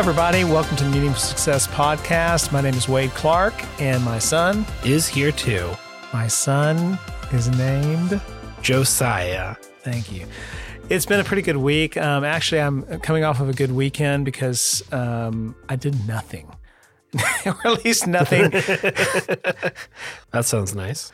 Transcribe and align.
everybody. 0.00 0.44
Welcome 0.44 0.78
to 0.78 0.84
the 0.84 0.90
Meaningful 0.92 1.20
Success 1.20 1.66
Podcast. 1.66 2.52
My 2.52 2.62
name 2.62 2.72
is 2.72 2.88
Wade 2.88 3.10
Clark, 3.10 3.52
and 3.78 4.02
my 4.02 4.18
son, 4.18 4.64
is 4.82 5.06
here 5.06 5.30
too. 5.30 5.70
my 6.10 6.26
son 6.26 6.98
is 7.32 7.50
named. 7.58 8.18
Josiah. 8.62 9.56
Thank 9.80 10.10
you. 10.10 10.26
It's 10.88 11.04
been 11.04 11.20
a 11.20 11.24
pretty 11.24 11.42
good 11.42 11.58
week. 11.58 11.98
Um, 11.98 12.24
actually, 12.24 12.62
I'm 12.62 12.82
coming 13.00 13.24
off 13.24 13.40
of 13.40 13.50
a 13.50 13.52
good 13.52 13.72
weekend 13.72 14.24
because 14.24 14.82
um, 14.90 15.54
I 15.68 15.76
did 15.76 15.94
nothing, 16.08 16.50
or 17.44 17.54
at 17.66 17.84
least 17.84 18.06
nothing. 18.06 18.52
That 20.32 20.46
sounds 20.46 20.74
nice. 20.74 21.12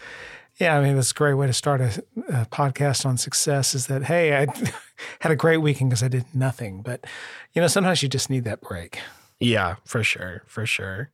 Yeah, 0.58 0.78
I 0.78 0.82
mean 0.82 0.96
that's 0.96 1.10
a 1.10 1.14
great 1.14 1.34
way 1.34 1.46
to 1.46 1.52
start 1.52 1.80
a, 1.80 2.02
a 2.28 2.46
podcast 2.46 3.04
on 3.04 3.18
success. 3.18 3.74
Is 3.74 3.88
that 3.88 4.04
hey, 4.04 4.36
I 4.36 4.46
had 5.20 5.32
a 5.32 5.36
great 5.36 5.58
weekend 5.58 5.90
because 5.90 6.02
I 6.02 6.08
did 6.08 6.24
nothing. 6.34 6.82
But 6.82 7.04
you 7.52 7.60
know, 7.60 7.68
sometimes 7.68 8.02
you 8.02 8.08
just 8.08 8.30
need 8.30 8.44
that 8.44 8.60
break. 8.60 8.98
Yeah, 9.38 9.76
for 9.84 10.02
sure. 10.02 10.42
For 10.46 10.64
sure. 10.66 11.10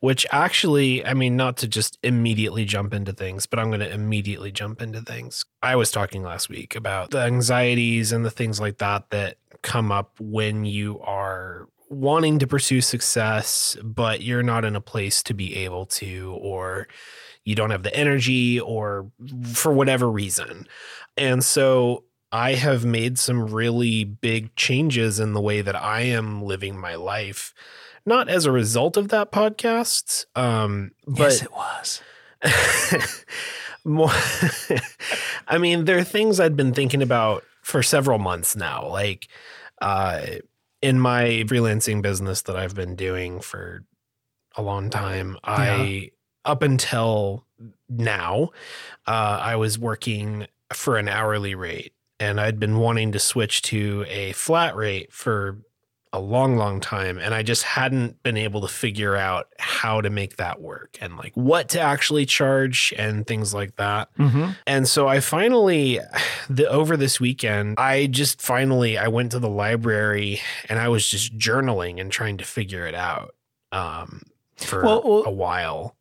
Which 0.00 0.26
actually, 0.30 1.04
I 1.04 1.12
mean, 1.12 1.36
not 1.36 1.58
to 1.58 1.68
just 1.68 1.98
immediately 2.02 2.64
jump 2.64 2.94
into 2.94 3.12
things, 3.12 3.44
but 3.44 3.58
I'm 3.58 3.68
going 3.68 3.80
to 3.80 3.92
immediately 3.92 4.50
jump 4.50 4.80
into 4.80 5.02
things. 5.02 5.44
I 5.62 5.76
was 5.76 5.90
talking 5.90 6.22
last 6.22 6.48
week 6.48 6.74
about 6.74 7.10
the 7.10 7.20
anxieties 7.20 8.10
and 8.10 8.24
the 8.24 8.30
things 8.30 8.58
like 8.58 8.78
that 8.78 9.10
that 9.10 9.36
come 9.60 9.92
up 9.92 10.18
when 10.18 10.64
you 10.64 10.98
are 11.00 11.68
wanting 11.90 12.38
to 12.38 12.46
pursue 12.46 12.80
success, 12.80 13.76
but 13.82 14.22
you're 14.22 14.42
not 14.42 14.64
in 14.64 14.76
a 14.76 14.80
place 14.80 15.22
to 15.24 15.34
be 15.34 15.56
able 15.56 15.84
to, 15.86 16.36
or 16.40 16.88
you 17.46 17.54
don't 17.54 17.70
have 17.70 17.82
the 17.82 17.96
energy, 17.96 18.60
or 18.60 19.10
for 19.54 19.72
whatever 19.72 20.10
reason. 20.10 20.68
And 21.16 21.42
so 21.42 22.04
I 22.30 22.54
have 22.54 22.84
made 22.84 23.18
some 23.18 23.46
really 23.46 24.04
big 24.04 24.54
changes 24.56 25.18
in 25.18 25.32
the 25.32 25.40
way 25.40 25.62
that 25.62 25.76
I 25.76 26.02
am 26.02 26.42
living 26.42 26.78
my 26.78 26.96
life. 26.96 27.54
Not 28.04 28.28
as 28.28 28.44
a 28.44 28.52
result 28.52 28.96
of 28.96 29.08
that 29.08 29.32
podcast, 29.32 30.26
um, 30.36 30.90
but 31.06 31.32
yes, 31.32 31.42
it 31.42 31.52
was. 31.52 32.02
more 33.84 34.10
I 35.48 35.58
mean, 35.58 35.84
there 35.84 35.98
are 35.98 36.04
things 36.04 36.38
I'd 36.40 36.56
been 36.56 36.74
thinking 36.74 37.02
about 37.02 37.44
for 37.62 37.82
several 37.82 38.18
months 38.18 38.56
now. 38.56 38.88
Like 38.88 39.28
uh 39.80 40.26
in 40.82 41.00
my 41.00 41.44
freelancing 41.46 42.02
business 42.02 42.42
that 42.42 42.56
I've 42.56 42.74
been 42.74 42.96
doing 42.96 43.40
for 43.40 43.84
a 44.56 44.62
long 44.62 44.90
time, 44.90 45.38
I 45.44 46.10
up 46.46 46.62
until 46.62 47.44
now, 47.88 48.50
uh 49.06 49.38
I 49.42 49.56
was 49.56 49.78
working 49.78 50.46
for 50.72 50.96
an 50.96 51.08
hourly 51.08 51.54
rate 51.54 51.92
and 52.18 52.40
I'd 52.40 52.58
been 52.58 52.78
wanting 52.78 53.12
to 53.12 53.18
switch 53.18 53.62
to 53.62 54.04
a 54.08 54.32
flat 54.32 54.74
rate 54.74 55.12
for 55.12 55.58
a 56.12 56.20
long, 56.20 56.56
long 56.56 56.80
time. 56.80 57.18
And 57.18 57.34
I 57.34 57.42
just 57.42 57.62
hadn't 57.62 58.22
been 58.22 58.38
able 58.38 58.62
to 58.62 58.68
figure 58.68 59.14
out 59.16 59.48
how 59.58 60.00
to 60.00 60.08
make 60.08 60.36
that 60.36 60.62
work 60.62 60.96
and 61.00 61.16
like 61.18 61.32
what 61.34 61.68
to 61.70 61.80
actually 61.80 62.24
charge 62.24 62.94
and 62.96 63.26
things 63.26 63.52
like 63.52 63.76
that. 63.76 64.08
Mm-hmm. 64.18 64.52
And 64.66 64.88
so 64.88 65.08
I 65.08 65.20
finally, 65.20 66.00
the 66.48 66.68
over 66.70 66.96
this 66.96 67.20
weekend, 67.20 67.74
I 67.78 68.06
just 68.06 68.40
finally 68.40 68.96
I 68.96 69.08
went 69.08 69.32
to 69.32 69.38
the 69.38 69.50
library 69.50 70.40
and 70.70 70.78
I 70.78 70.88
was 70.88 71.06
just 71.06 71.36
journaling 71.36 72.00
and 72.00 72.10
trying 72.10 72.38
to 72.38 72.44
figure 72.44 72.86
it 72.86 72.94
out 72.94 73.34
um, 73.72 74.22
for 74.56 74.82
Well, 74.82 75.02
well- 75.04 75.24
a 75.26 75.30
while. 75.30 75.96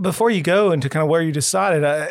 Before 0.00 0.30
you 0.30 0.42
go 0.42 0.72
into 0.72 0.88
kind 0.88 1.02
of 1.02 1.08
where 1.08 1.22
you 1.22 1.32
decided, 1.32 1.84
uh, 1.84 2.06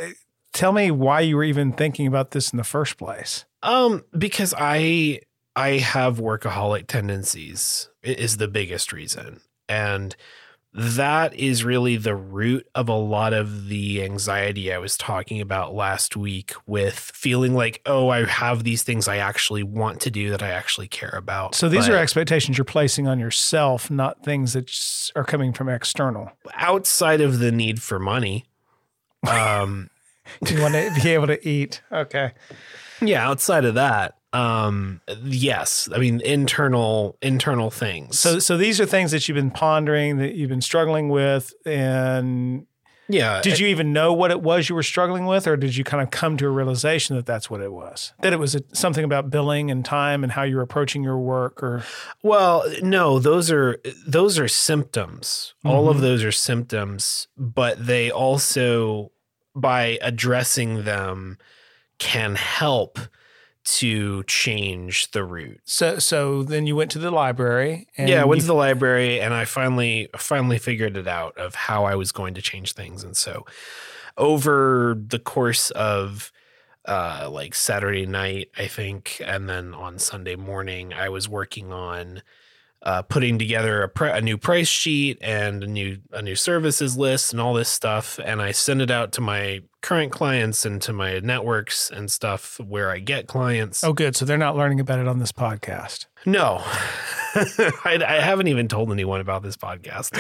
tell 0.54 0.72
me 0.72 0.92
why 0.92 1.22
you 1.22 1.36
were 1.36 1.44
even 1.44 1.74
thinking 1.74 2.08
about 2.08 2.32
this 2.32 2.52
in 2.52 2.58
the 2.58 2.64
first 2.64 2.98
place. 2.98 3.46
Um, 3.62 4.04
because 4.18 4.54
I 4.58 5.22
I 5.56 5.78
have 5.78 6.18
workaholic 6.18 6.88
tendencies 6.88 7.90
is 8.02 8.38
the 8.38 8.48
biggest 8.48 8.92
reason. 8.92 9.42
And 9.70 10.16
that 10.76 11.36
is 11.36 11.64
really 11.64 11.98
the 11.98 12.16
root 12.16 12.68
of 12.74 12.90
a 12.90 12.96
lot 12.96 13.32
of 13.34 13.68
the 13.68 14.04
anxiety 14.04 14.74
I 14.74 14.80
was 14.80 14.98
talking 14.98 15.40
about 15.40 15.76
last 15.76 16.18
week 16.18 16.54
with 16.66 16.98
feeling 16.98 17.54
like, 17.54 17.82
oh, 17.86 18.10
I 18.10 18.26
have 18.26 18.64
these 18.64 18.82
things 18.82 19.08
I 19.08 19.18
actually 19.18 19.62
want 19.64 20.02
to 20.02 20.10
do 20.12 20.32
that 20.32 20.42
I 20.42 20.50
actually 20.50 20.88
care 20.88 21.14
about. 21.16 21.54
So 21.54 21.70
these 21.70 21.88
are 21.88 21.96
expectations 21.96 22.58
you're 22.58 22.66
placing 22.66 23.08
on 23.08 23.20
yourself, 23.20 23.92
not 23.92 24.24
things 24.24 24.54
that 24.54 25.12
are 25.16 25.24
coming 25.24 25.54
from 25.54 25.70
external. 25.70 26.32
outside 26.56 27.22
of 27.22 27.40
the 27.40 27.52
need 27.52 27.82
for 27.82 28.00
money. 28.00 28.46
Um 29.28 29.90
You 30.46 30.62
want 30.62 30.74
to 30.74 30.92
be 31.02 31.10
able 31.12 31.28
to 31.28 31.48
eat. 31.48 31.82
Okay. 31.92 32.32
yeah, 33.02 33.28
outside 33.28 33.64
of 33.66 33.76
that, 33.76 34.16
um 34.34 35.00
yes, 35.24 35.88
I 35.94 35.98
mean 36.00 36.20
internal 36.22 37.18
internal 37.22 37.70
things. 37.70 38.20
So 38.20 38.40
so 38.40 38.58
these 38.58 38.82
are 38.82 38.86
things 38.86 39.12
that 39.12 39.28
you've 39.28 39.36
been 39.36 39.52
pondering, 39.52 40.18
that 40.18 40.36
you've 40.36 40.50
been 40.50 40.62
struggling 40.62 41.10
with, 41.10 41.54
and 41.66 42.66
yeah, 43.10 43.42
did 43.42 43.60
you 43.60 43.68
even 43.68 43.92
know 43.94 44.14
what 44.14 44.32
it 44.32 44.42
was 44.42 44.70
you 44.70 44.76
were 44.76 44.82
struggling 44.82 45.26
with, 45.26 45.46
or 45.46 45.56
did 45.58 45.76
you 45.76 45.84
kind 45.84 46.02
of 46.02 46.10
come 46.10 46.38
to 46.38 46.46
a 46.48 46.50
realization 46.50 47.16
that 47.18 47.26
that's 47.26 47.50
what 47.50 47.60
it 47.62 47.72
was? 47.72 48.14
That 48.22 48.32
it 48.34 48.40
was 48.40 48.56
a, 48.56 48.62
something 48.72 49.04
about 49.04 49.30
billing 49.30 49.70
and 49.70 49.84
time 49.84 50.24
and 50.24 50.32
how 50.32 50.44
you're 50.44 50.62
approaching 50.62 51.04
your 51.04 51.18
work, 51.20 51.62
or 51.62 51.84
Well, 52.24 52.64
no, 52.82 53.20
those 53.20 53.52
are 53.52 53.78
those 54.08 54.40
are 54.40 54.48
symptoms. 54.48 55.54
All 55.66 55.90
of 55.90 55.98
Mhm. 55.98 56.02
those 56.02 56.24
are 56.24 56.32
symptoms, 56.32 57.28
but 57.38 57.86
they 57.86 58.10
also 58.10 59.12
by 59.56 60.00
addressing 60.02 60.84
them 60.86 61.38
can 62.00 62.36
help 62.36 62.98
to 63.66 64.24
change 64.24 65.12
the 65.12 65.24
route. 65.24 65.62
so 65.64 65.98
so. 66.00 66.44
Then 66.44 66.68
you 66.68 66.76
went 66.76 66.92
to 66.92 67.00
the 67.00 67.12
library. 67.12 67.88
And 67.98 68.10
yeah, 68.10 68.22
I 68.22 68.26
went 68.26 68.38
you- 68.40 68.44
to 68.44 68.48
the 68.48 68.54
library 68.56 69.22
and 69.22 69.34
I 69.34 69.46
finally 69.46 70.10
finally 70.18 70.58
figured 70.60 70.98
it 70.98 71.08
out 71.08 71.38
of 71.38 71.56
how 71.56 71.86
I 71.86 71.96
was 71.96 72.12
going 72.12 72.34
to 72.34 72.42
change 72.42 72.74
things. 72.74 73.04
And 73.04 73.16
so 73.16 73.46
over 74.18 74.96
the 75.08 75.20
course 75.20 75.72
of 75.72 76.32
uh 76.86 77.30
like 77.32 77.56
Saturday 77.56 78.06
night, 78.06 78.50
I 78.58 78.68
think, 78.68 79.22
and 79.26 79.48
then 79.50 79.74
on 79.74 80.00
Sunday 80.00 80.36
morning, 80.36 80.94
I 80.94 81.10
was 81.10 81.30
working 81.30 81.72
on 81.72 82.22
uh, 82.84 83.02
putting 83.02 83.40
together 83.40 83.82
a, 83.82 83.90
pri- 83.90 84.18
a 84.18 84.22
new 84.22 84.38
price 84.38 84.68
sheet 84.68 85.18
and 85.22 85.64
a 85.64 85.68
new 85.68 85.98
a 86.12 86.22
new 86.22 86.36
services 86.36 86.98
list 86.98 87.32
and 87.32 87.42
all 87.42 87.54
this 87.54 87.70
stuff, 87.70 88.20
and 88.24 88.42
I 88.42 88.52
send 88.52 88.82
it 88.82 88.92
out 88.92 89.14
to 89.14 89.22
my 89.22 89.62
current 89.82 90.12
clients 90.12 90.66
and 90.66 90.82
to 90.82 90.94
my 90.94 91.20
networks 91.20 91.90
and 91.90 92.12
stuff 92.12 92.60
where 92.60 92.90
I 92.90 93.00
get 93.00 93.28
clients. 93.28 93.84
oh, 93.84 93.94
good. 93.94 94.16
So 94.16 94.26
they're 94.26 94.38
not 94.38 94.56
learning 94.56 94.80
about 94.80 95.00
it 95.00 95.08
on 95.08 95.20
this 95.20 95.32
podcast. 95.32 96.08
No, 96.26 96.62
I, 96.66 98.02
I 98.06 98.20
haven't 98.22 98.48
even 98.48 98.68
told 98.68 98.92
anyone 98.92 99.22
about 99.22 99.44
this 99.44 99.58
podcast. 99.58 100.16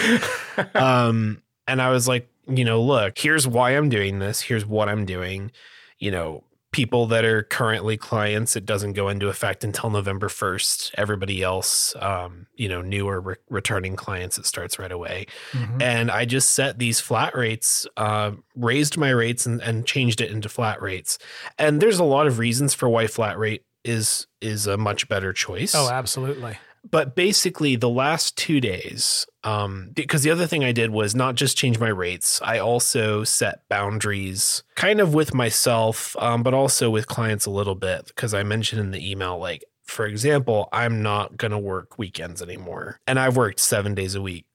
um, 0.75 1.41
and 1.67 1.81
I 1.81 1.89
was 1.89 2.07
like, 2.07 2.29
you 2.47 2.65
know, 2.65 2.81
look, 2.81 3.17
here's 3.17 3.47
why 3.47 3.71
I'm 3.71 3.89
doing 3.89 4.19
this. 4.19 4.41
Here's 4.41 4.65
what 4.65 4.89
I'm 4.89 5.05
doing. 5.05 5.51
You 5.99 6.11
know, 6.11 6.43
people 6.73 7.05
that 7.07 7.23
are 7.23 7.43
currently 7.43 7.95
clients, 7.95 8.57
it 8.57 8.65
doesn't 8.65 8.93
go 8.93 9.07
into 9.07 9.29
effect 9.29 9.63
until 9.63 9.89
November 9.89 10.27
1st. 10.27 10.91
Everybody 10.95 11.41
else, 11.41 11.95
um, 12.01 12.47
you 12.55 12.67
know, 12.67 12.81
newer 12.81 13.21
re- 13.21 13.35
returning 13.49 13.95
clients, 13.95 14.37
it 14.37 14.45
starts 14.45 14.77
right 14.77 14.91
away. 14.91 15.27
Mhm. 15.53 15.81
And 15.81 16.11
I 16.11 16.25
just 16.25 16.49
set 16.49 16.79
these 16.79 16.99
flat 16.99 17.35
rates, 17.37 17.87
uh, 17.95 18.31
raised 18.55 18.97
my 18.97 19.11
rates 19.11 19.45
and, 19.45 19.61
and 19.61 19.85
changed 19.85 20.19
it 20.19 20.31
into 20.31 20.49
flat 20.49 20.81
rates. 20.81 21.17
And 21.57 21.81
there's 21.81 21.99
a 21.99 22.03
lot 22.03 22.27
of 22.27 22.39
reasons 22.39 22.73
for 22.73 22.89
why 22.89 23.07
flat 23.07 23.37
rate 23.37 23.63
is 23.85 24.27
is 24.41 24.65
a 24.65 24.77
much 24.77 25.09
better 25.09 25.33
choice 25.33 25.75
Oh, 25.75 25.89
absolutely. 25.89 26.57
But 26.89 27.15
basically 27.15 27.75
the 27.75 27.89
last 27.89 28.35
two 28.37 28.59
days 28.59 29.25
um 29.43 29.89
because 29.93 30.23
the 30.23 30.31
other 30.31 30.45
thing 30.47 30.63
i 30.63 30.71
did 30.71 30.89
was 30.91 31.15
not 31.15 31.35
just 31.35 31.57
change 31.57 31.79
my 31.79 31.87
rates 31.89 32.41
i 32.43 32.59
also 32.59 33.23
set 33.23 33.67
boundaries 33.69 34.63
kind 34.75 34.99
of 34.99 35.13
with 35.13 35.33
myself 35.33 36.15
um 36.19 36.43
but 36.43 36.53
also 36.53 36.89
with 36.89 37.07
clients 37.07 37.45
a 37.45 37.51
little 37.51 37.75
bit 37.75 38.07
because 38.07 38.33
i 38.33 38.43
mentioned 38.43 38.81
in 38.81 38.91
the 38.91 39.11
email 39.11 39.37
like 39.37 39.63
for 39.83 40.05
example 40.05 40.67
i'm 40.71 41.01
not 41.01 41.37
going 41.37 41.51
to 41.51 41.57
work 41.57 41.97
weekends 41.97 42.41
anymore 42.41 42.99
and 43.07 43.19
i've 43.19 43.37
worked 43.37 43.59
seven 43.59 43.93
days 43.95 44.15
a 44.15 44.21
week 44.21 44.45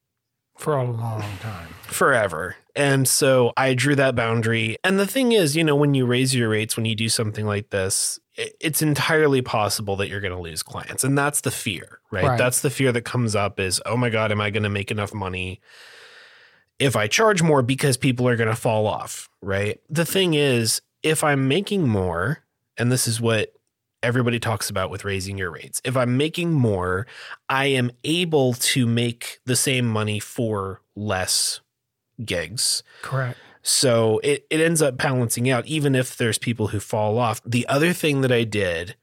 For 0.57 0.77
a 0.77 0.85
long 0.85 1.23
time. 1.41 1.69
forever. 1.83 2.57
And 2.75 3.09
so 3.09 3.53
I 3.57 3.75
drew 3.75 3.97
that 3.97 4.15
boundary. 4.15 4.77
And 4.85 5.01
the 5.01 5.07
thing 5.07 5.33
is, 5.33 5.57
you 5.57 5.65
know, 5.65 5.75
when 5.75 5.95
you 5.95 6.07
raise 6.07 6.33
your 6.33 6.49
rates, 6.49 6.77
when 6.77 6.85
you 6.87 6.95
do 6.95 7.09
something 7.09 7.45
like 7.45 7.71
this, 7.71 8.21
it's 8.39 8.83
entirely 8.83 9.43
possible 9.43 9.97
that 9.97 10.09
you're 10.09 10.21
going 10.21 10.35
to 10.35 10.41
lose 10.41 10.63
clients. 10.63 11.03
And 11.03 11.19
that's 11.19 11.41
the 11.41 11.51
fear, 11.51 12.01
right? 12.11 12.25
Right. 12.25 12.39
That's 12.39 12.61
the 12.61 12.71
fear 12.71 12.93
that 12.93 13.03
comes 13.03 13.35
up 13.35 13.59
is, 13.59 13.83
oh 13.85 13.97
my 13.97 14.11
God, 14.11 14.31
am 14.31 14.41
I 14.41 14.51
going 14.51 14.63
to 14.63 14.69
make 14.69 14.91
enough 14.91 15.13
money 15.13 15.61
if 16.79 16.95
I 16.95 17.09
charge 17.09 17.43
more 17.43 17.63
because 17.63 17.97
people 17.97 18.29
are 18.29 18.37
going 18.37 18.49
to 18.49 18.57
fall 18.57 18.87
off, 18.87 19.29
right? 19.43 19.81
The 19.91 20.05
thing 20.05 20.35
is, 20.35 20.81
if 21.03 21.25
I'm 21.25 21.49
making 21.49 21.89
more, 21.89 22.45
and 22.77 22.93
this 22.93 23.09
is 23.09 23.21
what 23.21 23.53
everybody 24.03 24.39
talks 24.39 24.71
about 24.71 24.91
with 24.91 25.05
raising 25.05 25.37
your 25.37 25.51
rates. 25.51 25.81
If 25.85 25.97
I'm 25.97 26.17
making 26.17 26.53
more, 26.53 27.07
I 27.49 27.67
am 27.67 27.91
able 28.05 28.55
to 28.55 28.87
make 28.87 29.41
the 29.45 29.57
same 29.57 29.87
money 29.87 30.21
for 30.21 30.81
less 30.95 31.61
gigs. 32.25 32.83
Correct. 33.03 33.39
So 33.69 34.19
it, 34.25 34.47
it 34.49 34.63
ends 34.63 34.81
up 34.81 34.97
balancing 34.97 35.51
out, 35.51 35.67
even 35.67 35.95
if 35.95 36.17
there's 36.17 36.39
people 36.39 36.69
who 36.69 36.81
fall 36.81 37.19
off. 37.19 37.43
The 37.45 37.69
other 37.69 37.93
thing 37.93 38.23
that 38.23 38.33
I 38.33 38.45
did 38.45 38.97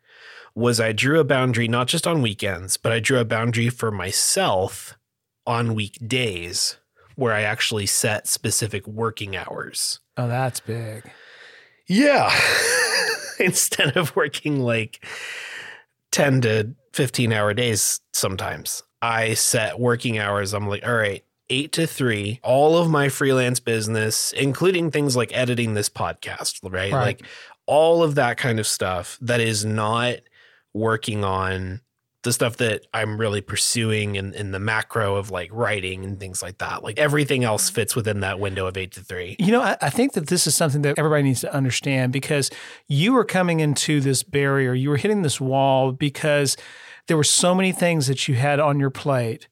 was 0.56 0.79
I 0.79 0.91
drew 0.91 1.19
a 1.19 1.23
boundary 1.23 1.67
not 1.67 1.88
just 1.88 2.07
on 2.07 2.23
weekends, 2.23 2.75
but 2.75 2.91
I 2.91 3.00
drew 3.00 3.19
a 3.19 3.25
boundary 3.25 3.69
for 3.69 3.91
myself 3.91 4.97
on 5.45 5.75
weekdays 5.75 6.77
where 7.15 7.31
I 7.31 7.41
actually 7.41 7.85
set 7.85 8.27
specific 8.27 8.88
working 8.88 9.35
hours. 9.35 10.00
Oh, 10.17 10.27
that's 10.27 10.62
big. 10.62 11.11
Yeah. 11.85 12.35
Instead 13.39 13.95
of 13.95 14.15
working 14.15 14.61
like 14.61 15.06
10 16.11 16.41
to 16.41 16.75
15 16.94 17.31
hour 17.31 17.53
days 17.53 18.00
sometimes, 18.13 18.81
I 19.00 19.35
set 19.35 19.79
working 19.79 20.18
hours. 20.18 20.53
I'm 20.53 20.68
like, 20.68 20.88
all 20.88 20.95
right, 20.95 21.23
eight 21.50 21.71
to 21.74 21.88
three, 21.88 22.39
all 22.44 22.77
of 22.77 22.89
my 22.89 23.09
freelance 23.09 23.59
business, 23.59 24.31
including 24.33 24.92
things 24.92 25.15
like 25.15 25.36
editing 25.36 25.74
this 25.74 25.89
podcast, 25.89 26.59
right? 26.63 26.92
Right. 26.92 26.94
Like 26.94 27.25
all 27.65 28.03
of 28.03 28.15
that 28.15 28.38
kind 28.38 28.59
of 28.59 28.68
stuff 28.68 29.18
that 29.21 29.39
is 29.39 29.65
not 29.65 30.18
working 30.74 31.24
on 31.24 31.81
the 32.24 32.33
stuff 32.33 32.57
that 32.57 32.88
I'm 32.94 33.18
really 33.18 33.39
pursuing 33.39 34.15
in, 34.15 34.33
in 34.33 34.51
the 34.51 34.59
macro 34.59 35.15
of 35.15 35.30
like 35.30 35.50
writing 35.53 36.03
and 36.03 36.19
things 36.19 36.42
like 36.42 36.57
that. 36.57 36.83
Like 36.83 36.97
everything 36.97 37.44
else 37.44 37.69
fits 37.69 37.95
within 37.95 38.21
that 38.21 38.39
window 38.39 38.65
of 38.65 38.75
eight 38.75 38.92
to 38.94 39.01
three. 39.01 39.36
You 39.39 39.51
know, 39.51 39.62
I, 39.62 39.77
I 39.80 39.89
think 39.92 40.13
that 40.13 40.27
this 40.27 40.47
is 40.47 40.56
something 40.56 40.81
that 40.81 40.97
everybody 40.97 41.24
needs 41.24 41.42
to 41.42 41.53
understand 41.53 42.12
because 42.12 42.50
you 42.88 43.13
were 43.13 43.25
coming 43.25 43.59
into 43.59 44.01
this 44.01 44.24
barrier, 44.24 44.74
you 44.74 44.89
were 44.89 44.97
hitting 44.97 45.21
this 45.21 45.39
wall 45.39 45.92
because 45.92 46.57
there 47.07 47.15
were 47.15 47.24
so 47.24 47.53
many 47.53 47.71
things 47.71 48.07
that 48.07 48.27
you 48.27 48.33
had 48.33 48.59
on 48.59 48.80
your 48.80 48.89
plate 48.89 49.47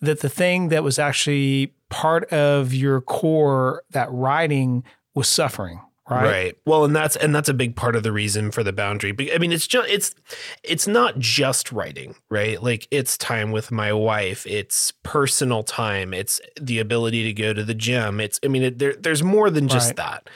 that 0.00 0.20
the 0.20 0.28
thing 0.28 0.68
that 0.68 0.82
was 0.82 0.98
actually 0.98 1.74
part 1.88 2.24
of 2.32 2.74
your 2.74 3.00
core, 3.00 3.82
that 3.90 4.10
writing, 4.10 4.84
was 5.14 5.28
suffering. 5.28 5.80
Right? 6.10 6.56
Well, 6.66 6.84
and 6.84 6.94
that's 6.94 7.16
and 7.16 7.34
that's 7.34 7.48
a 7.48 7.54
big 7.54 7.76
part 7.76 7.96
of 7.96 8.02
the 8.02 8.12
reason 8.12 8.50
for 8.50 8.62
the 8.62 8.72
boundary. 8.72 9.14
I 9.32 9.38
mean, 9.38 9.52
it's 9.52 9.66
just 9.66 9.88
it's 9.88 10.14
it's 10.62 10.86
not 10.86 11.18
just 11.18 11.72
writing, 11.72 12.14
right? 12.28 12.62
Like 12.62 12.86
it's 12.90 13.16
time 13.16 13.52
with 13.52 13.70
my 13.70 13.92
wife, 13.92 14.46
it's 14.46 14.92
personal 15.02 15.62
time, 15.62 16.12
it's 16.12 16.40
the 16.60 16.78
ability 16.78 17.22
to 17.24 17.32
go 17.32 17.52
to 17.54 17.64
the 17.64 17.74
gym. 17.74 18.20
It's 18.20 18.38
I 18.44 18.48
mean, 18.48 18.62
it, 18.64 18.78
there 18.78 18.94
there's 18.94 19.22
more 19.22 19.48
than 19.50 19.66
just 19.68 19.88
Right. 19.90 19.96
that. 19.96 20.30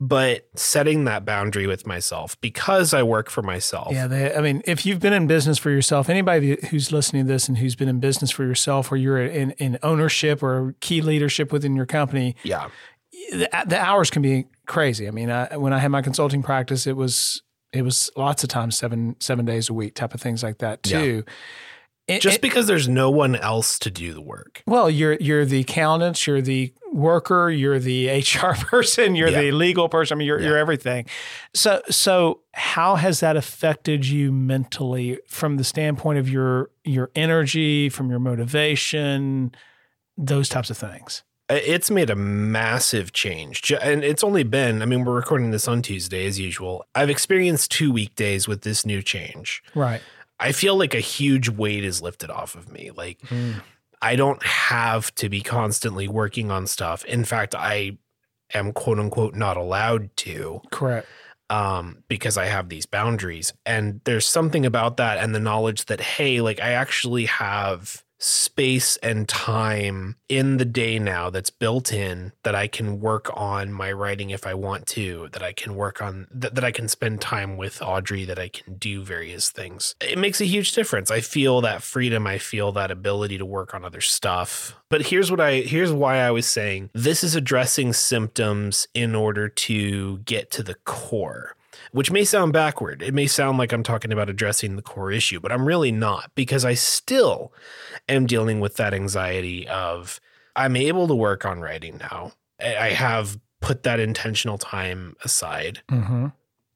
But 0.00 0.48
setting 0.56 1.04
that 1.04 1.24
boundary 1.24 1.68
with 1.68 1.86
myself 1.86 2.40
because 2.40 2.92
I 2.92 3.04
work 3.04 3.30
for 3.30 3.40
myself. 3.40 3.92
Yeah, 3.92 4.08
they, 4.08 4.34
I 4.34 4.40
mean, 4.40 4.60
if 4.64 4.84
you've 4.84 4.98
been 4.98 5.12
in 5.12 5.28
business 5.28 5.58
for 5.58 5.70
yourself, 5.70 6.08
anybody 6.08 6.58
who's 6.70 6.90
listening 6.90 7.26
to 7.26 7.32
this 7.32 7.46
and 7.46 7.58
who's 7.58 7.76
been 7.76 7.88
in 7.88 8.00
business 8.00 8.32
for 8.32 8.42
yourself, 8.42 8.90
or 8.90 8.96
you're 8.96 9.24
in, 9.24 9.52
in 9.52 9.78
ownership 9.80 10.42
or 10.42 10.74
key 10.80 11.02
leadership 11.02 11.52
within 11.52 11.76
your 11.76 11.86
company, 11.86 12.34
Yeah. 12.42 12.68
The, 13.30 13.48
the 13.66 13.78
hours 13.80 14.10
can 14.10 14.22
be 14.22 14.46
crazy. 14.66 15.06
I 15.08 15.10
mean, 15.10 15.30
I, 15.30 15.56
when 15.56 15.72
I 15.72 15.78
had 15.78 15.88
my 15.90 16.02
consulting 16.02 16.42
practice, 16.42 16.86
it 16.86 16.96
was 16.96 17.42
it 17.72 17.82
was 17.82 18.10
lots 18.16 18.42
of 18.42 18.50
times 18.50 18.76
seven 18.76 19.16
seven 19.20 19.44
days 19.44 19.68
a 19.68 19.72
week 19.74 19.94
type 19.94 20.14
of 20.14 20.20
things 20.20 20.42
like 20.42 20.58
that 20.58 20.82
too. 20.82 21.24
And- 22.08 22.20
Just 22.20 22.36
and- 22.38 22.42
because 22.42 22.66
there's 22.66 22.88
no 22.88 23.10
one 23.10 23.36
else 23.36 23.78
to 23.78 23.90
do 23.90 24.12
the 24.12 24.20
work. 24.20 24.62
well, 24.66 24.90
you're 24.90 25.14
you're 25.14 25.44
the 25.44 25.60
accountant, 25.60 26.26
you're 26.26 26.42
the 26.42 26.72
worker, 26.92 27.48
you're 27.48 27.78
the 27.78 28.08
HR 28.10 28.54
person, 28.66 29.14
you're 29.14 29.28
Yeah. 29.28 29.40
the 29.42 29.52
legal 29.52 29.88
person. 29.88 30.16
I 30.16 30.18
mean, 30.18 30.26
you're 30.26 30.40
you're 30.40 30.58
everything. 30.58 31.06
So 31.54 31.80
so 31.88 32.40
how 32.54 32.96
has 32.96 33.20
that 33.20 33.36
affected 33.36 34.04
you 34.06 34.32
mentally 34.32 35.18
from 35.28 35.56
the 35.56 35.64
standpoint 35.64 36.18
of 36.18 36.28
your 36.28 36.70
your 36.84 37.10
energy, 37.14 37.88
from 37.88 38.10
your 38.10 38.18
motivation, 38.18 39.52
those 40.18 40.48
types 40.48 40.70
of 40.70 40.76
things? 40.76 41.22
It's 41.48 41.90
made 41.90 42.08
a 42.08 42.16
massive 42.16 43.12
change. 43.12 43.72
And 43.82 44.02
it's 44.04 44.24
only 44.24 44.42
been, 44.42 44.80
I 44.80 44.86
mean, 44.86 45.04
we're 45.04 45.14
recording 45.14 45.50
this 45.50 45.68
on 45.68 45.82
Tuesday 45.82 46.26
as 46.26 46.38
usual. 46.38 46.84
I've 46.94 47.10
experienced 47.10 47.70
two 47.70 47.92
weekdays 47.92 48.48
with 48.48 48.62
this 48.62 48.86
new 48.86 49.02
change. 49.02 49.62
Right. 49.74 50.00
I 50.40 50.52
feel 50.52 50.76
like 50.76 50.94
a 50.94 51.00
huge 51.00 51.48
weight 51.48 51.84
is 51.84 52.00
lifted 52.00 52.30
off 52.30 52.54
of 52.54 52.72
me. 52.72 52.90
Like, 52.94 53.20
I 54.00 54.16
don't 54.16 54.42
have 54.42 55.14
to 55.16 55.28
be 55.28 55.40
constantly 55.42 56.08
working 56.08 56.50
on 56.50 56.66
stuff. 56.66 57.04
In 57.04 57.24
fact, 57.24 57.54
I 57.54 57.98
am 58.54 58.72
quote 58.72 58.98
unquote 58.98 59.34
not 59.34 59.56
allowed 59.56 60.14
to 60.18 60.62
Correct. 60.70 61.06
um, 61.50 62.02
because 62.08 62.36
I 62.36 62.46
have 62.46 62.68
these 62.68 62.86
boundaries. 62.86 63.52
And 63.66 64.00
there's 64.04 64.26
something 64.26 64.64
about 64.66 64.96
that 64.96 65.18
and 65.18 65.34
the 65.34 65.40
knowledge 65.40 65.84
that, 65.86 66.00
hey, 66.00 66.40
like 66.40 66.60
I 66.60 66.72
actually 66.72 67.26
have 67.26 68.02
space 68.22 68.96
and 68.98 69.28
time 69.28 70.16
in 70.28 70.56
the 70.56 70.64
day 70.64 70.98
now 70.98 71.28
that's 71.28 71.50
built 71.50 71.92
in 71.92 72.32
that 72.44 72.54
I 72.54 72.68
can 72.68 73.00
work 73.00 73.30
on 73.34 73.72
my 73.72 73.90
writing 73.92 74.30
if 74.30 74.46
I 74.46 74.54
want 74.54 74.86
to, 74.88 75.28
that 75.32 75.42
I 75.42 75.52
can 75.52 75.74
work 75.74 76.00
on, 76.00 76.28
that, 76.30 76.54
that 76.54 76.64
I 76.64 76.70
can 76.70 76.88
spend 76.88 77.20
time 77.20 77.56
with 77.56 77.82
Audrey, 77.82 78.24
that 78.24 78.38
I 78.38 78.48
can 78.48 78.74
do 78.74 79.02
various 79.02 79.50
things. 79.50 79.94
It 80.00 80.18
makes 80.18 80.40
a 80.40 80.44
huge 80.44 80.72
difference. 80.72 81.10
I 81.10 81.20
feel 81.20 81.60
that 81.62 81.82
freedom. 81.82 82.26
I 82.26 82.38
feel 82.38 82.72
that 82.72 82.90
ability 82.90 83.38
to 83.38 83.46
work 83.46 83.74
on 83.74 83.84
other 83.84 84.00
stuff. 84.00 84.76
But 84.88 85.06
here's 85.06 85.30
what 85.30 85.40
I, 85.40 85.56
here's 85.56 85.92
why 85.92 86.18
I 86.18 86.30
was 86.30 86.46
saying 86.46 86.90
this 86.92 87.24
is 87.24 87.34
addressing 87.34 87.92
symptoms 87.92 88.86
in 88.94 89.14
order 89.14 89.48
to 89.48 90.18
get 90.18 90.50
to 90.52 90.62
the 90.62 90.74
core 90.74 91.56
which 91.92 92.10
may 92.10 92.24
sound 92.24 92.52
backward. 92.52 93.02
It 93.02 93.14
may 93.14 93.26
sound 93.26 93.58
like 93.58 93.72
I'm 93.72 93.82
talking 93.82 94.12
about 94.12 94.28
addressing 94.30 94.76
the 94.76 94.82
core 94.82 95.10
issue, 95.10 95.40
but 95.40 95.52
I'm 95.52 95.66
really 95.66 95.92
not 95.92 96.30
because 96.34 96.64
I 96.64 96.74
still 96.74 97.52
am 98.08 98.26
dealing 98.26 98.60
with 98.60 98.76
that 98.76 98.94
anxiety 98.94 99.66
of 99.68 100.20
I'm 100.56 100.76
able 100.76 101.08
to 101.08 101.14
work 101.14 101.44
on 101.46 101.60
writing 101.60 101.98
now. 101.98 102.32
I 102.60 102.90
have 102.90 103.38
put 103.60 103.82
that 103.84 104.00
intentional 104.00 104.58
time 104.58 105.16
aside. 105.24 105.82
Mm-hmm. 105.90 106.26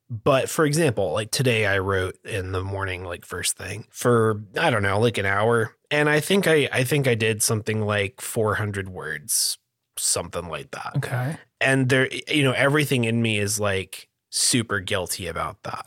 But 0.08 0.48
for 0.48 0.64
example, 0.64 1.12
like 1.12 1.32
today 1.32 1.66
I 1.66 1.78
wrote 1.78 2.16
in 2.24 2.52
the 2.52 2.62
morning, 2.62 3.04
like 3.04 3.24
first 3.24 3.56
thing 3.56 3.86
for, 3.90 4.40
I 4.58 4.70
don't 4.70 4.82
know, 4.84 5.00
like 5.00 5.18
an 5.18 5.26
hour. 5.26 5.74
And 5.90 6.08
I 6.08 6.20
think 6.20 6.46
I, 6.46 6.68
I 6.72 6.84
think 6.84 7.08
I 7.08 7.14
did 7.16 7.42
something 7.42 7.80
like 7.82 8.20
400 8.20 8.88
words, 8.88 9.58
something 9.98 10.48
like 10.48 10.70
that 10.72 10.92
Okay. 10.98 11.36
and 11.58 11.88
there 11.88 12.06
you 12.28 12.42
know 12.44 12.52
everything 12.52 13.04
in 13.04 13.22
me 13.22 13.38
is 13.38 13.58
like 13.58 14.08
super 14.36 14.80
guilty 14.80 15.26
about 15.26 15.62
that 15.62 15.86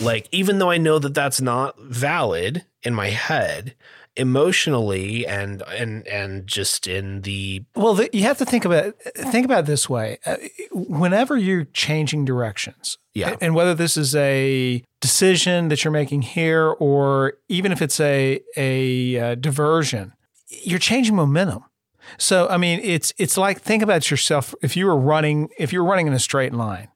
like 0.00 0.28
even 0.32 0.58
though 0.58 0.70
i 0.70 0.76
know 0.78 0.98
that 0.98 1.14
that's 1.14 1.40
not 1.40 1.78
valid 1.80 2.64
in 2.82 2.92
my 2.94 3.08
head 3.10 3.74
emotionally 4.16 5.26
and 5.26 5.62
and 5.76 6.06
and 6.06 6.46
just 6.46 6.86
in 6.86 7.22
the 7.22 7.64
Well, 7.74 7.94
the, 7.94 8.08
you 8.12 8.22
have 8.22 8.38
to 8.38 8.44
think 8.44 8.64
about 8.64 8.94
think 9.00 9.44
about 9.44 9.60
it 9.60 9.66
this 9.66 9.88
way. 9.88 10.18
Uh, 10.24 10.36
whenever 10.72 11.36
you're 11.36 11.64
changing 11.72 12.24
directions, 12.24 12.98
Yeah. 13.12 13.36
and 13.40 13.54
whether 13.54 13.74
this 13.74 13.96
is 13.96 14.14
a 14.14 14.82
decision 15.00 15.68
that 15.68 15.82
you're 15.84 15.92
making 15.92 16.22
here, 16.22 16.68
or 16.78 17.34
even 17.48 17.72
if 17.72 17.82
it's 17.82 17.98
a 18.00 18.40
a 18.56 19.18
uh, 19.18 19.34
diversion, 19.34 20.12
you're 20.48 20.78
changing 20.78 21.16
momentum. 21.16 21.64
So, 22.18 22.48
I 22.48 22.56
mean, 22.56 22.80
it's 22.82 23.12
it's 23.18 23.36
like 23.36 23.60
think 23.62 23.82
about 23.82 24.10
yourself. 24.10 24.54
If 24.62 24.76
you 24.76 24.86
were 24.86 24.96
running, 24.96 25.48
if 25.58 25.72
you're 25.72 25.84
running 25.84 26.06
in 26.06 26.12
a 26.12 26.18
straight 26.20 26.52
line, 26.52 26.88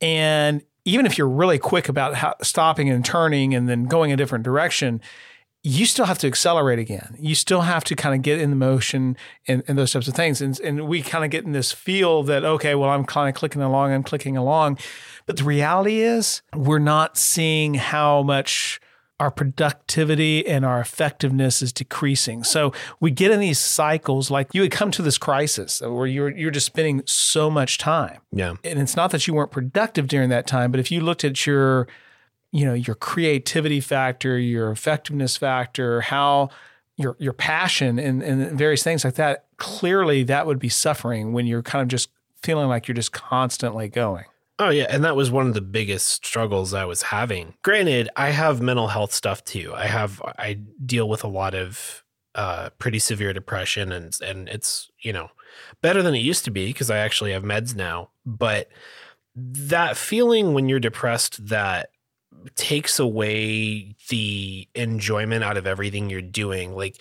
and 0.00 0.62
even 0.84 1.04
if 1.04 1.18
you're 1.18 1.28
really 1.28 1.58
quick 1.58 1.88
about 1.88 2.14
how, 2.14 2.34
stopping 2.42 2.88
and 2.88 3.04
turning 3.04 3.54
and 3.54 3.68
then 3.68 3.84
going 3.84 4.12
a 4.12 4.16
different 4.16 4.44
direction, 4.44 5.00
you 5.62 5.84
still 5.84 6.04
have 6.04 6.18
to 6.18 6.28
accelerate 6.28 6.78
again. 6.78 7.16
You 7.18 7.34
still 7.34 7.62
have 7.62 7.82
to 7.84 7.96
kind 7.96 8.14
of 8.14 8.22
get 8.22 8.40
in 8.40 8.50
the 8.50 8.56
motion 8.56 9.16
and, 9.48 9.64
and 9.66 9.76
those 9.76 9.90
types 9.90 10.06
of 10.06 10.14
things. 10.14 10.40
And, 10.40 10.58
and 10.60 10.86
we 10.86 11.02
kind 11.02 11.24
of 11.24 11.30
get 11.32 11.44
in 11.44 11.50
this 11.50 11.72
feel 11.72 12.22
that, 12.22 12.44
okay, 12.44 12.76
well, 12.76 12.90
I'm 12.90 13.04
kind 13.04 13.28
of 13.28 13.34
clicking 13.34 13.62
along, 13.62 13.92
I'm 13.92 14.04
clicking 14.04 14.36
along. 14.36 14.78
But 15.26 15.38
the 15.38 15.44
reality 15.44 16.02
is, 16.02 16.40
we're 16.54 16.78
not 16.78 17.16
seeing 17.16 17.74
how 17.74 18.22
much 18.22 18.80
our 19.18 19.30
productivity 19.30 20.46
and 20.46 20.64
our 20.64 20.80
effectiveness 20.80 21.62
is 21.62 21.72
decreasing. 21.72 22.44
So 22.44 22.72
we 23.00 23.10
get 23.10 23.30
in 23.30 23.40
these 23.40 23.58
cycles 23.58 24.30
like 24.30 24.52
you 24.52 24.60
would 24.60 24.70
come 24.70 24.90
to 24.90 25.02
this 25.02 25.16
crisis 25.16 25.80
where 25.80 26.06
you're 26.06 26.36
you're 26.36 26.50
just 26.50 26.66
spending 26.66 27.02
so 27.06 27.50
much 27.50 27.78
time 27.78 28.20
yeah 28.30 28.54
and 28.62 28.78
it's 28.78 28.96
not 28.96 29.10
that 29.12 29.26
you 29.26 29.34
weren't 29.34 29.50
productive 29.50 30.08
during 30.08 30.28
that 30.30 30.46
time, 30.46 30.70
but 30.70 30.80
if 30.80 30.90
you 30.90 31.00
looked 31.00 31.24
at 31.24 31.46
your, 31.46 31.88
you 32.52 32.64
know, 32.64 32.74
your 32.74 32.94
creativity 32.94 33.80
factor, 33.80 34.38
your 34.38 34.70
effectiveness 34.70 35.36
factor, 35.36 36.02
how 36.02 36.50
your 36.96 37.16
your 37.18 37.32
passion 37.32 37.98
and, 37.98 38.22
and 38.22 38.58
various 38.58 38.82
things 38.82 39.04
like 39.04 39.14
that, 39.14 39.46
clearly 39.56 40.22
that 40.24 40.46
would 40.46 40.58
be 40.58 40.68
suffering 40.68 41.32
when 41.32 41.46
you're 41.46 41.62
kind 41.62 41.82
of 41.82 41.88
just 41.88 42.10
feeling 42.42 42.68
like 42.68 42.86
you're 42.86 42.94
just 42.94 43.12
constantly 43.12 43.88
going. 43.88 44.24
Oh 44.58 44.70
yeah, 44.70 44.86
and 44.88 45.04
that 45.04 45.16
was 45.16 45.30
one 45.30 45.46
of 45.46 45.54
the 45.54 45.60
biggest 45.60 46.24
struggles 46.24 46.72
I 46.72 46.86
was 46.86 47.02
having. 47.02 47.54
Granted, 47.62 48.08
I 48.16 48.30
have 48.30 48.62
mental 48.62 48.88
health 48.88 49.12
stuff 49.12 49.44
too. 49.44 49.74
I 49.74 49.86
have 49.86 50.22
I 50.38 50.58
deal 50.84 51.08
with 51.08 51.24
a 51.24 51.28
lot 51.28 51.54
of 51.54 52.02
uh, 52.34 52.70
pretty 52.78 52.98
severe 52.98 53.34
depression, 53.34 53.92
and 53.92 54.16
and 54.22 54.48
it's 54.48 54.90
you 55.00 55.12
know 55.12 55.28
better 55.82 56.02
than 56.02 56.14
it 56.14 56.20
used 56.20 56.44
to 56.46 56.50
be 56.50 56.66
because 56.66 56.90
I 56.90 56.98
actually 56.98 57.32
have 57.32 57.42
meds 57.42 57.74
now. 57.74 58.10
But 58.24 58.68
that 59.34 59.96
feeling 59.98 60.54
when 60.54 60.68
you're 60.68 60.80
depressed 60.80 61.48
that 61.48 61.90
takes 62.54 62.98
away 62.98 63.94
the 64.08 64.68
enjoyment 64.74 65.42
out 65.42 65.56
of 65.56 65.66
everything 65.66 66.08
you're 66.08 66.22
doing. 66.22 66.74
Like 66.74 66.96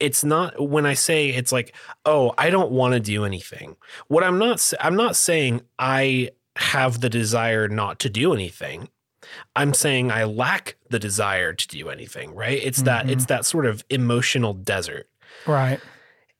it's 0.00 0.24
not 0.24 0.60
when 0.60 0.86
I 0.86 0.94
say 0.94 1.28
it's 1.28 1.52
like, 1.52 1.74
oh, 2.04 2.34
I 2.36 2.50
don't 2.50 2.72
want 2.72 2.94
to 2.94 3.00
do 3.00 3.24
anything. 3.24 3.76
What 4.08 4.24
I'm 4.24 4.38
not 4.38 4.72
I'm 4.80 4.96
not 4.96 5.16
saying 5.16 5.62
I 5.78 6.30
have 6.58 7.00
the 7.00 7.08
desire 7.08 7.68
not 7.68 7.98
to 8.00 8.10
do 8.10 8.32
anything. 8.34 8.88
I'm 9.56 9.74
saying 9.74 10.10
I 10.10 10.24
lack 10.24 10.76
the 10.90 10.98
desire 10.98 11.52
to 11.52 11.68
do 11.68 11.88
anything, 11.88 12.34
right? 12.34 12.60
It's 12.62 12.82
that 12.82 13.06
Mhm. 13.06 13.10
it's 13.10 13.26
that 13.26 13.44
sort 13.46 13.66
of 13.66 13.84
emotional 13.90 14.54
desert. 14.54 15.08
Right. 15.46 15.80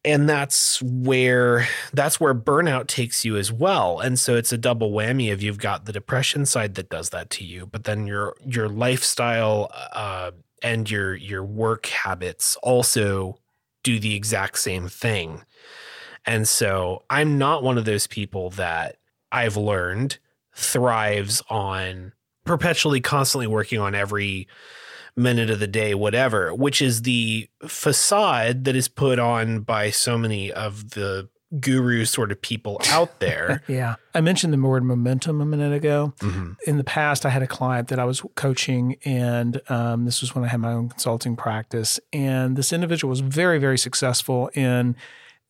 And 0.05 0.29
that's 0.29 0.81
where 0.83 1.69
that's 1.93 2.19
where 2.21 2.35
burnout 2.35 2.87
takes 2.87 3.25
you 3.25 3.37
as 3.37 3.53
well. 3.53 4.01
And 4.01 4.19
so 4.19 4.37
it's 4.37 4.53
a 4.53 4.59
double 4.59 4.91
whammy 4.93 5.33
of 5.33 5.43
you've 5.43 5.59
got 5.59 5.85
the 5.85 5.93
depression 5.93 6.47
side 6.47 6.77
that 6.77 6.89
does 6.89 7.11
that 7.11 7.31
to 7.31 7.45
you, 7.45 7.67
but 7.67 7.85
then 7.85 8.07
your 8.07 8.35
your 8.45 8.69
lifestyle 8.69 9.71
uh, 9.93 10.31
and 10.63 10.89
your 10.91 11.15
your 11.15 11.45
work 11.45 11.87
habits 11.87 12.57
also 12.63 13.39
do 13.83 13.99
the 13.99 14.15
exact 14.15 14.59
same 14.59 14.89
thing. 14.89 15.45
And 16.25 16.47
so 16.49 17.05
I'm 17.11 17.39
not 17.39 17.63
one 17.63 17.77
of 17.79 17.85
those 17.85 18.07
people 18.07 18.51
that 18.51 18.98
I've 19.33 19.57
learned 19.57 20.19
thrives 20.55 21.43
on 21.49 22.13
perpetually 22.45 23.01
constantly 23.01 23.47
working 23.47 23.79
on 23.79 23.95
every 23.95 24.49
minute 25.17 25.51
of 25.51 25.59
the 25.59 25.67
day 25.67 25.95
whatever 25.95 26.55
which 26.55 26.81
is 26.81 27.03
the 27.03 27.49
facade 27.67 28.65
that 28.65 28.77
is 28.77 28.87
put 28.89 29.19
on 29.19 29.61
by 29.61 29.91
so 29.91 30.17
many 30.17 30.53
of 30.53 30.91
the 30.91 31.29
guru 31.61 32.05
sort 32.05 32.31
of 32.31 32.41
people 32.41 32.81
out 32.89 33.19
there 33.21 33.63
Yeah. 33.69 33.97
I 34.15 34.21
mentioned 34.21 34.53
the 34.53 34.59
word 34.59 34.85
momentum 34.85 35.41
a 35.41 35.47
minute 35.47 35.73
ago. 35.73 36.13
Mhm. 36.21 36.57
in 36.67 36.77
the 36.77 36.85
past, 36.85 37.25
I 37.27 37.31
had 37.31 37.43
a 37.43 37.47
client 37.47 37.89
that 37.89 37.99
I 37.99 38.05
was 38.05 38.23
coaching, 38.35 38.97
and 39.05 39.61
um, 39.71 40.05
this 40.05 40.21
was 40.21 40.35
when 40.35 40.45
I 40.45 40.49
had 40.49 40.61
my 40.61 40.73
own 40.73 40.89
consulting 40.91 41.37
practice. 41.37 41.99
And 42.13 42.57
this 42.57 42.73
individual 42.73 43.09
was 43.11 43.21
very, 43.21 43.59
very 43.59 43.79
successful 43.79 44.51
in 44.55 44.95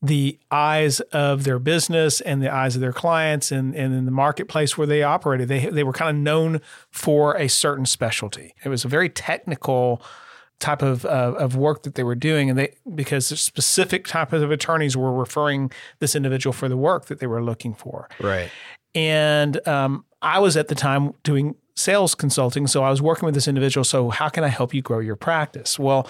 the 0.01 0.39
eyes 0.51 1.01
of 1.13 1.45
their 1.45 1.59
business 1.59 2.21
and 2.21 2.41
the 2.41 2.53
eyes 2.53 2.77
of 2.77 2.81
their 2.81 2.93
clients 2.93 3.51
and, 3.51 3.75
and 3.75 3.93
in 3.95 4.05
the 4.05 4.11
marketplace 4.11 4.79
where 4.79 4.87
they 4.87 5.03
operated. 5.03 5.49
They, 5.49 5.67
they 5.67 5.83
were 5.83 5.93
kind 5.93 6.17
of 6.17 6.23
known 6.23 6.61
for 6.91 7.37
a 7.37 7.49
certain 7.49 7.85
specialty. 7.85 8.55
It 8.65 8.69
was 8.69 8.85
a 8.85 8.89
very 8.89 9.09
technical 9.09 10.01
type 10.61 10.83
of, 10.83 11.05
uh, 11.05 11.35
of 11.39 11.57
work 11.57 11.83
that 11.83 11.95
they 11.95 12.05
were 12.05 12.15
doing. 12.15 12.49
And 12.51 12.59
they, 12.59 12.77
because 12.95 13.27
specific 13.27 14.07
type 14.07 14.33
of 14.33 14.51
attorneys 14.51 14.97
were 14.97 15.13
referring 15.13 15.73
this 15.99 16.15
individual 16.15 16.53
for 16.53 16.69
the 16.69 16.77
work 16.77 17.07
that 17.07 17.19
they 17.19 17.27
were 17.27 17.43
looking 17.43 17.75
for. 17.75 18.09
right 18.21 18.51
And 18.95 19.67
um, 19.67 20.05
I 20.23 20.39
was 20.39 20.57
at 20.57 20.69
the 20.69 20.75
time 20.75 21.15
doing 21.23 21.57
sales 21.75 22.15
consulting. 22.15 22.67
So 22.67 22.83
I 22.83 22.91
was 22.91 23.01
working 23.01 23.27
with 23.27 23.35
this 23.35 23.49
individual. 23.49 23.85
So, 23.85 24.11
how 24.11 24.29
can 24.29 24.45
I 24.45 24.49
help 24.49 24.75
you 24.75 24.83
grow 24.83 24.99
your 24.99 25.17
practice? 25.17 25.79
Well, 25.79 26.09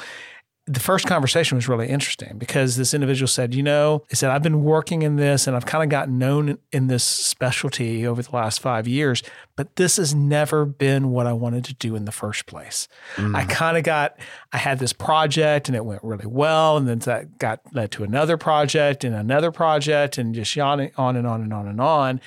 the 0.68 0.80
first 0.80 1.06
conversation 1.06 1.56
was 1.56 1.66
really 1.66 1.88
interesting 1.88 2.37
because 2.37 2.76
this 2.76 2.92
individual 2.92 3.26
said, 3.26 3.54
You 3.54 3.62
know, 3.62 4.04
he 4.10 4.16
said, 4.16 4.30
I've 4.30 4.42
been 4.42 4.62
working 4.62 5.02
in 5.02 5.16
this 5.16 5.46
and 5.46 5.56
I've 5.56 5.64
kind 5.64 5.82
of 5.82 5.88
gotten 5.88 6.18
known 6.18 6.58
in 6.72 6.88
this 6.88 7.02
specialty 7.02 8.06
over 8.06 8.22
the 8.22 8.30
last 8.30 8.60
five 8.60 8.87
years, 8.87 9.22
but 9.56 9.76
this 9.76 9.96
has 9.96 10.14
never 10.14 10.66
been 10.66 11.10
what 11.10 11.26
I 11.26 11.32
wanted 11.32 11.64
to 11.66 11.75
do 11.75 11.96
in 11.96 12.04
the 12.04 12.12
first 12.12 12.46
place. 12.46 12.87
Mm. 13.16 13.34
I 13.34 13.44
kind 13.46 13.78
of 13.78 13.82
got, 13.82 14.18
I 14.52 14.58
had 14.58 14.78
this 14.78 14.92
project 14.92 15.68
and 15.68 15.76
it 15.76 15.84
went 15.84 16.04
really 16.04 16.26
well. 16.26 16.76
And 16.76 16.87
then 16.87 16.98
that 17.00 17.38
got 17.38 17.60
led 17.72 17.90
to 17.92 18.04
another 18.04 18.37
project 18.37 19.04
and 19.04 19.14
another 19.14 19.50
project 19.50 20.18
and 20.18 20.34
just 20.34 20.54
yawning 20.54 20.92
on 20.98 21.16
and 21.16 21.26
on 21.26 21.40
and 21.40 21.52
on 21.52 21.66
and 21.66 21.80
on 21.80 22.20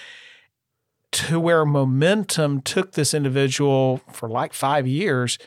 to 1.11 1.39
where 1.39 1.65
momentum 1.65 2.61
took 2.61 2.93
this 2.93 3.13
individual 3.13 4.01
for 4.11 4.29
like 4.29 4.53
five 4.53 4.87
years 4.87 5.37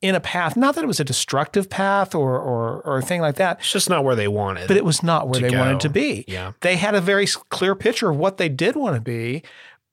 in 0.00 0.14
a 0.14 0.20
path, 0.20 0.56
not 0.56 0.74
that 0.76 0.84
it 0.84 0.86
was 0.86 1.00
a 1.00 1.04
destructive 1.04 1.68
path 1.68 2.14
or 2.14 2.38
or, 2.38 2.80
or 2.82 2.98
a 2.98 3.02
thing 3.02 3.20
like 3.20 3.36
that, 3.36 3.58
it's 3.58 3.72
just 3.72 3.90
not 3.90 4.04
where 4.04 4.14
they 4.14 4.28
wanted 4.28 4.68
but 4.68 4.76
it 4.76 4.84
was 4.84 5.02
not 5.02 5.28
where 5.28 5.40
they 5.40 5.50
go. 5.50 5.58
wanted 5.58 5.80
to 5.80 5.88
be. 5.88 6.24
yeah 6.28 6.52
They 6.60 6.76
had 6.76 6.94
a 6.94 7.00
very 7.00 7.26
clear 7.48 7.74
picture 7.74 8.10
of 8.10 8.16
what 8.16 8.36
they 8.36 8.48
did 8.48 8.76
want 8.76 8.94
to 8.94 9.00
be, 9.00 9.42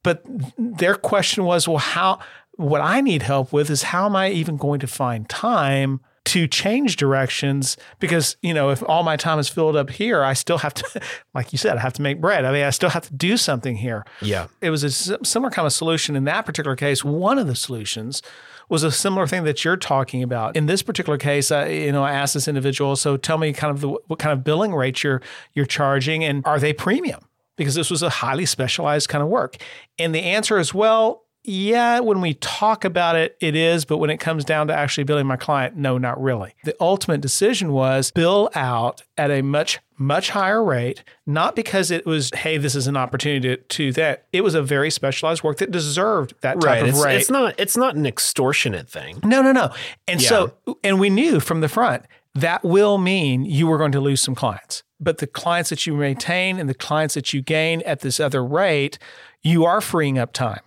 but 0.04 0.24
their 0.58 0.96
question 0.96 1.44
was, 1.46 1.68
well, 1.68 1.78
how 1.78 2.20
what 2.54 2.82
I 2.82 3.02
need 3.02 3.24
help 3.24 3.52
with 3.52 3.70
is 3.70 3.84
how 3.84 4.06
am 4.06 4.16
I 4.16 4.30
even 4.30 4.58
going 4.58 4.80
to 4.80 4.88
find 4.88 5.28
time 5.28 6.00
to 6.26 6.48
change 6.48 6.96
directions 6.96 7.78
because 8.00 8.36
you 8.42 8.52
know 8.54 8.70
if 8.70 8.82
all 8.88 9.04
my 9.04 9.16
time 9.16 9.38
is 9.38 9.48
filled 9.48 9.76
up 9.76 9.92
here 9.92 10.24
i 10.24 10.34
still 10.34 10.58
have 10.58 10.74
to 10.74 11.02
like 11.36 11.52
you 11.52 11.58
said 11.60 11.78
i 11.78 11.80
have 11.80 11.94
to 11.94 12.02
make 12.02 12.20
bread 12.20 12.44
i 12.46 12.52
mean 12.52 12.64
i 12.64 12.72
still 12.72 12.90
have 12.90 13.08
to 13.08 13.14
do 13.14 13.38
something 13.38 13.76
here 13.76 14.04
yeah 14.24 14.48
it 14.60 14.72
was 14.72 14.84
a 14.84 14.90
similar 14.90 15.52
kind 15.52 15.68
of 15.68 15.72
solution 15.72 16.16
in 16.16 16.24
that 16.24 16.44
particular 16.44 16.76
case. 16.76 17.04
One 17.04 17.38
of 17.38 17.46
the 17.46 17.56
solutions 17.56 18.24
was 18.70 18.84
a 18.84 18.92
similar 18.92 19.28
thing 19.28 19.44
that 19.44 19.64
you're 19.64 19.78
talking 19.78 20.24
about. 20.24 20.56
In 20.56 20.66
this 20.66 20.82
particular 20.82 21.18
case, 21.18 21.52
I, 21.52 21.68
you 21.68 21.92
know, 21.92 22.04
I 22.04 22.14
asked 22.14 22.34
this 22.34 22.48
individual, 22.48 22.96
so 22.96 23.18
tell 23.18 23.38
me 23.38 23.54
kind 23.54 23.72
of 23.72 23.82
the, 23.82 23.90
what 24.08 24.20
kind 24.20 24.34
of 24.34 24.44
billing 24.44 24.74
rates 24.74 25.04
you're 25.04 25.22
you're 25.54 25.66
charging, 25.66 26.24
and 26.24 26.46
are 26.46 26.60
they 26.60 26.74
premium? 26.74 27.22
Because 27.58 27.76
this 27.76 27.90
was 27.90 28.04
a 28.04 28.10
highly 28.10 28.46
specialized 28.46 29.08
kind 29.10 29.22
of 29.22 29.30
work. 29.30 29.58
And 29.98 30.14
the 30.14 30.22
answer 30.22 30.58
is, 30.58 30.74
well, 30.74 31.25
yeah, 31.48 32.00
when 32.00 32.22
we 32.22 32.34
talk 32.36 32.86
about 32.86 33.16
it, 33.16 33.38
it 33.40 33.56
is, 33.56 33.86
but 33.86 33.98
when 33.98 34.10
it 34.10 34.18
comes 34.18 34.44
down 34.44 34.68
to 34.68 34.74
actually 34.74 35.04
billing 35.04 35.28
my 35.28 35.38
client, 35.38 35.76
no, 35.76 35.98
not 35.98 36.22
really. 36.22 36.54
The 36.64 36.76
ultimate 36.80 37.22
decision 37.22 37.72
was 37.72 38.12
bill 38.12 38.50
out 38.56 39.02
at 39.18 39.32
a 39.32 39.42
much, 39.42 39.80
much 39.98 40.32
higher 40.32 40.64
rate, 40.64 41.04
not 41.26 41.56
because 41.56 41.92
it 41.92 42.06
was, 42.06 42.32
hey, 42.34 42.58
this 42.58 42.76
is 42.76 42.88
an 42.88 42.98
opportunity 42.98 43.56
to, 43.56 43.58
to 43.58 43.92
that. 43.94 44.26
It 44.34 44.42
was 44.42 44.56
a 44.56 44.62
very 44.62 44.90
specialized 44.90 45.44
work 45.44 45.58
that 45.58 45.72
deserved 45.72 46.34
that 46.42 46.56
type 46.56 46.64
right 46.64 46.84
of 46.84 46.90
it's, 46.90 47.04
rate. 47.04 47.18
it's 47.18 47.30
not 47.30 47.60
it's 47.60 47.78
not 47.78 47.96
an 47.96 48.06
extortionate 48.06 48.90
thing 48.90 49.20
No, 49.24 49.42
no, 49.42 49.52
no. 49.52 49.74
And 50.08 50.22
so, 50.22 50.54
and 50.84 51.00
we 51.00 51.10
knew 51.10 51.40
from 51.40 51.62
the 51.62 51.70
front 51.70 52.06
that 52.36 52.64
will 52.64 52.98
mean 52.98 53.46
you 53.46 53.66
were 53.66 53.78
going 53.78 53.94
to 53.94 54.02
lose 54.02 54.22
some 54.22 54.36
clients. 54.36 54.84
But 55.00 55.18
the 55.18 55.28
clients 55.28 55.70
that 55.70 55.88
you 55.88 55.94
maintain 55.96 56.60
and 56.60 56.70
the 56.70 56.74
clients 56.74 57.16
that 57.16 57.34
you 57.34 57.42
gain 57.42 57.82
at 57.84 58.02
this 58.02 58.20
other 58.20 58.46
rate, 58.46 59.00
you 59.42 59.66
are 59.66 59.82
freeing 59.82 60.18
up 60.18 60.34
time. 60.34 60.60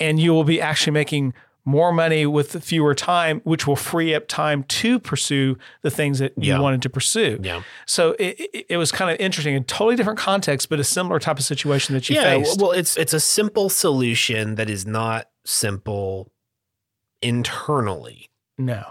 And 0.00 0.20
you 0.20 0.32
will 0.34 0.44
be 0.44 0.60
actually 0.60 0.92
making 0.92 1.32
more 1.68 1.90
money 1.92 2.24
with 2.26 2.62
fewer 2.62 2.94
time, 2.94 3.40
which 3.42 3.66
will 3.66 3.74
free 3.74 4.14
up 4.14 4.28
time 4.28 4.62
to 4.64 5.00
pursue 5.00 5.56
the 5.82 5.90
things 5.90 6.20
that 6.20 6.32
you 6.36 6.52
Yeah. 6.52 6.60
wanted 6.60 6.80
to 6.82 6.88
pursue. 6.90 7.40
yeah 7.42 7.62
So 7.86 8.12
it, 8.20 8.38
it, 8.54 8.66
it 8.68 8.76
was 8.76 8.92
kind 8.92 9.10
of 9.10 9.18
interesting, 9.18 9.56
a 9.56 9.60
totally 9.62 9.96
different 9.96 10.18
context, 10.18 10.68
but 10.68 10.78
a 10.78 10.84
similar 10.84 11.18
type 11.18 11.38
of 11.40 11.44
situation 11.44 11.94
that 11.94 12.08
you 12.08 12.14
yeah 12.16 12.38
faced. 12.38 12.60
well 12.60 12.70
it's 12.70 12.96
it's 12.96 13.12
a 13.12 13.18
simple 13.20 13.68
solution 13.68 14.54
that 14.54 14.70
is 14.70 14.86
not 14.86 15.28
simple 15.44 16.30
internally 17.22 18.30
no. 18.58 18.84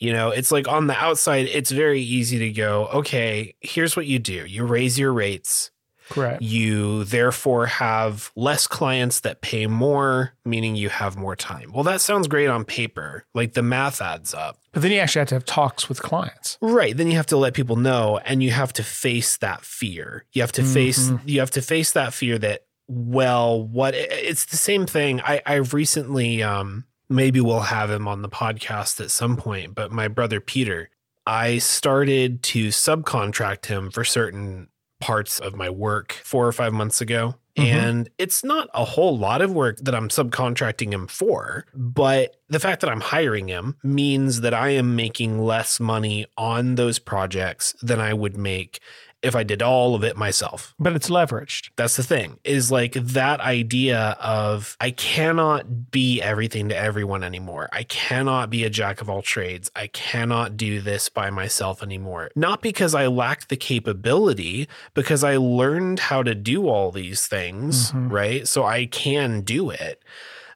You 0.00 0.12
know, 0.12 0.30
it's 0.30 0.50
like 0.50 0.66
on 0.66 0.88
the 0.88 0.94
outside, 0.96 1.46
it's 1.46 1.70
very 1.70 2.00
easy 2.00 2.36
to 2.40 2.50
go, 2.50 2.88
okay, 2.92 3.54
here's 3.60 3.94
what 3.96 4.06
you 4.06 4.18
do 4.18 4.44
you 4.46 4.64
raise 4.64 4.98
your 4.98 5.12
rates. 5.12 5.70
Correct. 6.12 6.42
You 6.42 7.04
therefore 7.04 7.66
have 7.66 8.30
less 8.36 8.66
clients 8.66 9.20
that 9.20 9.40
pay 9.40 9.66
more, 9.66 10.32
meaning 10.44 10.76
you 10.76 10.88
have 10.88 11.16
more 11.16 11.34
time. 11.36 11.72
Well, 11.72 11.84
that 11.84 12.00
sounds 12.00 12.28
great 12.28 12.48
on 12.48 12.64
paper. 12.64 13.24
Like 13.34 13.54
the 13.54 13.62
math 13.62 14.00
adds 14.00 14.34
up. 14.34 14.58
But 14.72 14.82
then 14.82 14.92
you 14.92 14.98
actually 14.98 15.20
have 15.20 15.28
to 15.28 15.34
have 15.36 15.44
talks 15.44 15.88
with 15.88 16.02
clients. 16.02 16.58
Right. 16.60 16.96
Then 16.96 17.06
you 17.08 17.16
have 17.16 17.26
to 17.26 17.36
let 17.36 17.54
people 17.54 17.76
know 17.76 18.18
and 18.24 18.42
you 18.42 18.50
have 18.50 18.72
to 18.74 18.82
face 18.84 19.36
that 19.38 19.62
fear. 19.62 20.24
You 20.32 20.42
have 20.42 20.52
to 20.52 20.62
face 20.64 21.10
Mhm. 21.10 21.20
you 21.24 21.40
have 21.40 21.50
to 21.52 21.62
face 21.62 21.92
that 21.92 22.12
fear 22.14 22.38
that 22.38 22.62
well, 22.88 23.62
what 23.66 23.94
it's 23.94 24.44
the 24.46 24.56
same 24.56 24.86
thing. 24.86 25.20
I 25.22 25.40
I've 25.46 25.72
recently 25.72 26.42
um 26.42 26.84
maybe 27.08 27.40
we'll 27.40 27.60
have 27.60 27.90
him 27.90 28.08
on 28.08 28.22
the 28.22 28.28
podcast 28.28 29.00
at 29.00 29.10
some 29.10 29.36
point, 29.36 29.74
but 29.74 29.90
my 29.92 30.08
brother 30.08 30.40
Peter, 30.40 30.90
I 31.26 31.58
started 31.58 32.42
to 32.44 32.68
subcontract 32.68 33.66
him 33.66 33.90
for 33.90 34.02
certain 34.04 34.68
parts 35.02 35.40
of 35.40 35.56
my 35.56 35.68
work 35.68 36.12
4 36.24 36.46
or 36.46 36.52
5 36.52 36.72
months 36.72 37.00
ago. 37.00 37.34
Mhm. 37.58 37.64
And 37.64 38.08
it's 38.16 38.42
not 38.42 38.68
a 38.72 38.84
whole 38.84 39.18
lot 39.18 39.42
of 39.42 39.50
work 39.50 39.76
that 39.82 39.94
I'm 39.94 40.08
subcontracting 40.08 40.90
him 40.92 41.06
for, 41.06 41.66
but 41.74 42.36
the 42.48 42.60
fact 42.60 42.80
that 42.80 42.88
I'm 42.88 43.02
hiring 43.02 43.48
him 43.48 43.76
means 43.82 44.40
that 44.40 44.54
I 44.54 44.70
am 44.70 44.96
making 44.96 45.38
less 45.38 45.78
money 45.78 46.24
on 46.38 46.76
those 46.76 46.98
projects 46.98 47.74
than 47.82 48.00
I 48.00 48.14
would 48.14 48.38
make 48.38 48.80
if 49.22 49.36
I 49.36 49.42
did 49.44 49.62
all 49.62 49.94
of 49.94 50.02
it 50.02 50.16
myself. 50.16 50.74
But 50.78 50.94
it's 50.94 51.08
leveraged. 51.08 51.70
That's 51.76 51.96
the 51.96 52.02
thing 52.02 52.38
is 52.44 52.70
like 52.72 52.94
that 52.94 53.40
idea 53.40 54.16
of 54.20 54.76
I 54.80 54.90
cannot 54.90 55.90
be 55.90 56.20
everything 56.20 56.68
to 56.70 56.76
everyone 56.76 57.22
anymore. 57.22 57.68
I 57.72 57.84
cannot 57.84 58.50
be 58.50 58.64
a 58.64 58.70
jack 58.70 59.00
of 59.00 59.08
all 59.08 59.22
trades. 59.22 59.70
I 59.76 59.86
cannot 59.88 60.56
do 60.56 60.80
this 60.80 61.08
by 61.08 61.30
myself 61.30 61.82
anymore. 61.82 62.30
Not 62.34 62.62
because 62.62 62.94
I 62.94 63.06
lack 63.06 63.48
the 63.48 63.56
capability, 63.56 64.68
because 64.94 65.22
I 65.22 65.36
learned 65.36 66.00
how 66.00 66.22
to 66.22 66.34
do 66.34 66.68
all 66.68 66.90
these 66.90 67.26
things, 67.26 67.92
Mhm. 67.92 68.10
right? 68.10 68.48
So 68.48 68.64
I 68.64 68.86
can 68.86 69.42
do 69.42 69.70
it. 69.70 70.02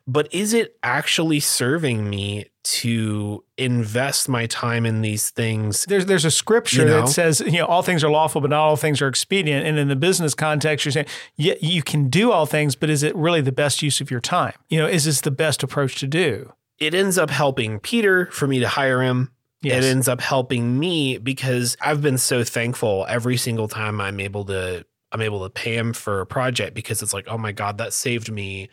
But 0.09 0.33
is 0.33 0.53
it 0.53 0.77
actually 0.83 1.41
serving 1.41 2.09
me 2.09 2.47
to 2.69 3.45
invest 3.57 4.29
my 4.29 4.45
time 4.47 4.85
in 4.85 5.01
these 5.01 5.31
things 5.31 5.85
there's 5.85 6.07
there's 6.07 6.25
a 6.25 6.31
scripture 6.31 6.83
You 6.83 6.89
know? 6.89 7.01
that 7.03 7.09
says 7.09 7.41
you 7.41 7.53
know 7.59 7.67
all 7.67 7.83
things 7.83 8.03
are 8.03 8.11
lawful 8.11 8.41
but 8.41 8.51
not 8.51 8.61
all 8.61 8.77
things 8.77 9.01
are 9.01 9.07
expedient 9.09 9.65
and 9.65 9.79
in 9.79 9.87
the 9.89 9.95
business 9.95 10.35
context 10.35 10.85
you're 10.85 10.93
saying 10.93 11.07
yeah 11.37 11.55
you 11.61 11.83
can 11.83 12.09
do 12.09 12.33
all 12.33 12.45
things 12.45 12.75
but 12.75 12.91
is 12.91 13.03
it 13.05 13.15
really 13.15 13.41
the 13.41 13.53
best 13.53 13.83
use 13.83 14.01
of 14.01 14.11
your 14.11 14.21
time 14.21 14.55
you 14.69 14.79
know 14.79 14.87
is 14.87 15.05
this 15.05 15.21
the 15.21 15.31
best 15.31 15.63
approach 15.63 15.95
to 16.01 16.07
do 16.09 16.53
it 16.79 16.93
ends 16.93 17.17
up 17.17 17.31
helping 17.31 17.79
Peter 17.79 18.27
for 18.27 18.47
me 18.47 18.59
to 18.59 18.69
hire 18.69 19.01
him. 19.03 19.31
yes 19.63 19.85
It 19.85 19.89
ends 19.89 20.09
up 20.09 20.21
helping 20.21 20.79
me 20.79 21.17
because 21.19 21.77
I've 21.81 22.03
been 22.03 22.19
so 22.19 22.45
thankful 22.45 23.07
every 23.09 23.37
single 23.37 23.69
time 23.69 24.01
I'm 24.01 24.21
able 24.21 24.45
to 24.47 24.85
I'm 25.13 25.23
able 25.23 25.43
to 25.45 25.51
pay 25.51 25.77
him 25.77 25.93
for 25.93 26.21
a 26.21 26.27
project 26.27 26.75
because 26.75 27.01
it's 27.01 27.15
like, 27.15 27.29
oh 27.29 27.39
my 27.39 27.53
God, 27.53 27.79
that 27.79 27.93
saved 27.95 28.31
me 28.31 28.69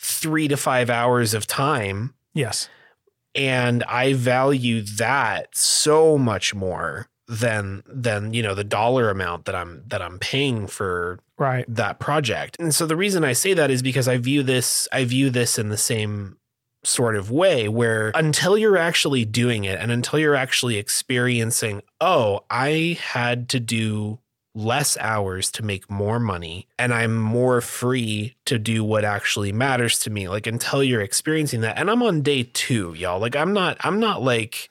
three 0.00 0.48
to 0.48 0.56
five 0.56 0.90
hours 0.90 1.32
of 1.32 1.46
time. 1.46 2.12
Yes. 2.34 2.68
And 3.34 3.82
I 3.84 4.14
value 4.14 4.82
that 4.82 5.56
so 5.56 6.16
much 6.18 6.54
more 6.54 7.08
than 7.26 7.82
than 7.86 8.34
you 8.34 8.42
know 8.42 8.54
the 8.54 8.64
dollar 8.64 9.08
amount 9.10 9.46
that 9.46 9.54
I'm 9.54 9.82
that 9.86 10.02
I'm 10.02 10.18
paying 10.18 10.66
for 10.66 11.18
Right. 11.38 11.64
that 11.68 11.98
project. 11.98 12.56
And 12.60 12.72
so 12.74 12.86
the 12.86 12.96
reason 12.96 13.24
I 13.24 13.32
say 13.32 13.54
that 13.54 13.70
is 13.70 13.82
because 13.82 14.06
I 14.06 14.18
view 14.18 14.42
this 14.42 14.86
I 14.92 15.04
view 15.04 15.30
this 15.30 15.58
in 15.58 15.68
the 15.68 15.76
same 15.76 16.36
sort 16.84 17.16
of 17.16 17.30
way 17.30 17.66
where 17.66 18.12
until 18.14 18.58
you're 18.58 18.76
actually 18.76 19.24
doing 19.24 19.64
it 19.64 19.80
and 19.80 19.90
until 19.90 20.18
you're 20.18 20.34
actually 20.36 20.76
experiencing, 20.76 21.82
oh, 22.00 22.44
I 22.50 22.98
had 23.02 23.48
to 23.48 23.58
do 23.58 24.20
less 24.54 24.96
hours 24.98 25.50
to 25.50 25.62
make 25.64 25.90
more 25.90 26.20
money 26.20 26.68
and 26.78 26.94
I'm 26.94 27.16
more 27.16 27.60
free 27.60 28.36
to 28.44 28.58
do 28.58 28.84
what 28.84 29.04
actually 29.04 29.52
matters 29.52 29.98
to 30.00 30.10
me. 30.10 30.28
Like 30.28 30.46
until 30.46 30.82
you're 30.82 31.00
experiencing 31.00 31.60
that. 31.62 31.76
And 31.78 31.90
I'm 31.90 32.02
on 32.02 32.22
day 32.22 32.44
2, 32.52 32.94
y'all. 32.94 33.18
Like 33.18 33.34
I'm 33.34 33.52
not 33.52 33.76
I'm 33.80 33.98
not 33.98 34.22
like 34.22 34.68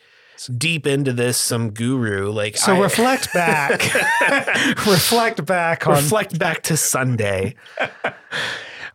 deep 0.58 0.88
into 0.88 1.14
this 1.14 1.38
some 1.38 1.70
guru 1.72 2.32
like 2.32 2.58
So 2.58 2.74
I- 2.76 2.80
reflect 2.84 3.34
back. 3.34 3.82
reflect 4.88 5.46
back 5.46 5.86
on 5.86 5.96
reflect 5.96 6.40
back 6.40 6.64
to 6.64 6.78
Sunday. 6.78 7.56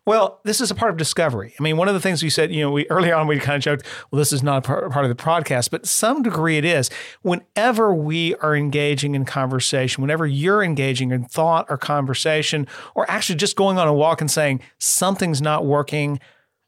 Well, 0.09 0.41
this 0.43 0.63
is 0.63 0.71
a 0.71 0.75
part 0.75 0.91
of 0.91 0.97
discovery. 0.97 1.53
I 1.61 1.63
mean, 1.63 1.77
one 1.77 1.87
of 1.87 1.93
the 1.93 2.01
things 2.01 2.23
we 2.23 2.31
said, 2.31 2.51
you 2.51 2.63
know, 2.63 2.71
we 2.71 2.89
early 2.89 3.13
on 3.13 3.27
we 3.27 3.39
kind 3.39 3.57
of 3.57 3.63
joked, 3.63 3.87
well, 4.11 4.19
this 4.19 4.33
is 4.33 4.43
not 4.43 4.57
a 4.57 4.61
part, 4.63 4.91
part 4.91 5.05
of 5.05 5.15
the 5.15 5.23
podcast, 5.23 5.71
but 5.71 5.87
some 5.87 6.23
degree 6.23 6.57
it 6.57 6.65
is. 6.65 6.89
Whenever 7.21 7.95
we 7.95 8.35
are 8.37 8.57
engaging 8.57 9.15
in 9.15 9.27
conversation, 9.27 10.01
whenever 10.01 10.27
you're 10.27 10.63
engaging 10.63 11.11
in 11.11 11.27
thought 11.27 11.67
or 11.69 11.77
conversation, 11.77 12.67
or 12.95 13.05
actually 13.11 13.37
just 13.37 13.55
going 13.55 13.77
on 13.77 13.87
a 13.87 13.93
walk 13.93 14.23
and 14.23 14.31
saying 14.31 14.63
something's 14.79 15.43
not 15.43 15.67
working, 15.67 16.19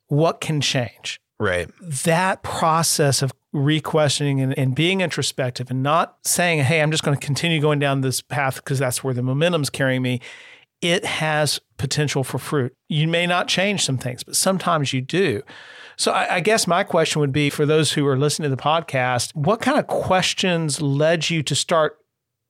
what 0.08 0.42
can 0.42 0.60
change? 0.60 1.18
Right. 1.38 1.70
that 1.80 2.42
process 2.42 3.22
of 3.22 3.32
re-questioning 3.54 4.42
and, 4.42 4.56
and 4.58 4.74
being 4.74 5.00
introspective 5.00 5.70
and 5.70 5.82
not 5.82 6.18
saying, 6.22 6.62
hey, 6.64 6.82
I'm 6.82 6.90
just 6.90 7.02
going 7.02 7.18
to 7.18 7.26
continue 7.26 7.62
going 7.62 7.78
down 7.78 8.02
this 8.02 8.20
path 8.20 8.56
because 8.56 8.78
that's 8.78 9.02
where 9.02 9.14
the 9.14 9.22
momentum's 9.22 9.70
carrying 9.70 10.02
me, 10.02 10.20
it 10.82 11.04
has 11.04 11.60
potential 11.76 12.24
for 12.24 12.38
fruit. 12.38 12.74
You 12.88 13.08
may 13.08 13.26
not 13.26 13.48
change 13.48 13.84
some 13.84 13.98
things, 13.98 14.22
but 14.22 14.36
sometimes 14.36 14.92
you 14.92 15.00
do. 15.00 15.42
So 15.96 16.12
I, 16.12 16.36
I 16.36 16.40
guess 16.40 16.66
my 16.66 16.84
question 16.84 17.20
would 17.20 17.32
be 17.32 17.50
for 17.50 17.66
those 17.66 17.92
who 17.92 18.06
are 18.06 18.16
listening 18.16 18.48
to 18.48 18.56
the 18.56 18.62
podcast, 18.62 19.34
what 19.34 19.60
kind 19.60 19.78
of 19.78 19.86
questions 19.86 20.80
led 20.80 21.28
you 21.28 21.42
to 21.42 21.54
start 21.54 21.98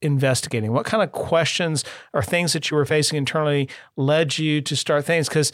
investigating? 0.03 0.73
What 0.73 0.87
kind 0.87 1.03
of 1.03 1.13
questions 1.13 1.85
or 2.13 2.23
things 2.23 2.53
that 2.53 2.71
you 2.71 2.77
were 2.77 2.85
facing 2.85 3.19
internally 3.19 3.69
led 3.97 4.39
you 4.39 4.61
to 4.63 4.77
start 4.77 5.05
things? 5.05 5.29
Because 5.29 5.53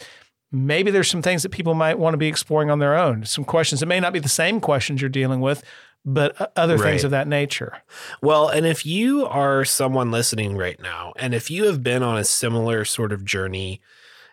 maybe 0.51 0.91
there's 0.91 1.09
some 1.09 1.21
things 1.21 1.43
that 1.43 1.49
people 1.49 1.73
might 1.73 1.99
want 1.99 2.13
to 2.13 2.17
be 2.17 2.27
exploring 2.27 2.69
on 2.69 2.79
their 2.79 2.95
own. 2.95 3.25
Some 3.25 3.43
questions 3.43 3.79
that 3.79 3.87
may 3.87 3.99
not 3.99 4.13
be 4.13 4.19
the 4.19 4.29
same 4.29 4.61
questions 4.61 5.01
you're 5.01 5.09
dealing 5.09 5.41
with, 5.41 5.63
but 6.09 6.53
other 6.55 6.77
things 6.77 6.85
Right. 6.85 7.03
of 7.03 7.11
that 7.11 7.27
nature. 7.27 7.83
Well, 8.21 8.47
and 8.47 8.65
if 8.65 8.85
you 8.85 9.25
are 9.27 9.65
someone 9.65 10.09
listening 10.09 10.55
right 10.55 10.79
now, 10.81 11.11
and 11.17 11.35
if 11.35 11.51
you 11.51 11.65
have 11.65 11.83
been 11.83 12.01
on 12.01 12.17
a 12.17 12.23
similar 12.23 12.85
sort 12.85 13.11
of 13.11 13.25
journey, 13.25 13.81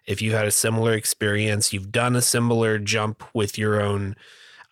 if 0.07 0.23
you 0.23 0.33
had 0.35 0.47
a 0.47 0.53
similar 0.53 0.93
experience, 0.93 1.73
you've 1.73 1.91
done 1.91 2.15
a 2.15 2.23
similar 2.23 2.79
jump 2.79 3.25
with 3.35 3.59
your 3.59 3.83
own 3.83 4.15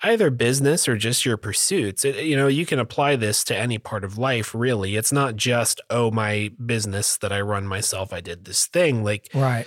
either 0.04 0.30
business 0.30 0.88
or 0.88 0.96
just 0.96 1.24
your 1.26 1.36
pursuits, 1.36 2.04
it, 2.04 2.24
you 2.24 2.36
know, 2.36 2.48
you 2.48 2.66
can 2.66 2.78
apply 2.78 3.16
this 3.16 3.42
to 3.44 3.56
any 3.56 3.78
part 3.78 4.04
of 4.04 4.18
life, 4.18 4.54
really. 4.54 4.96
It's 4.96 5.12
not 5.12 5.36
just, 5.36 5.80
oh, 5.90 6.10
my 6.10 6.50
business 6.64 7.16
that 7.18 7.32
I 7.32 7.40
run 7.40 7.66
myself, 7.66 8.12
I 8.12 8.20
did 8.20 8.44
this 8.44 8.66
thing. 8.66 9.02
Like, 9.04 9.28
Right. 9.34 9.66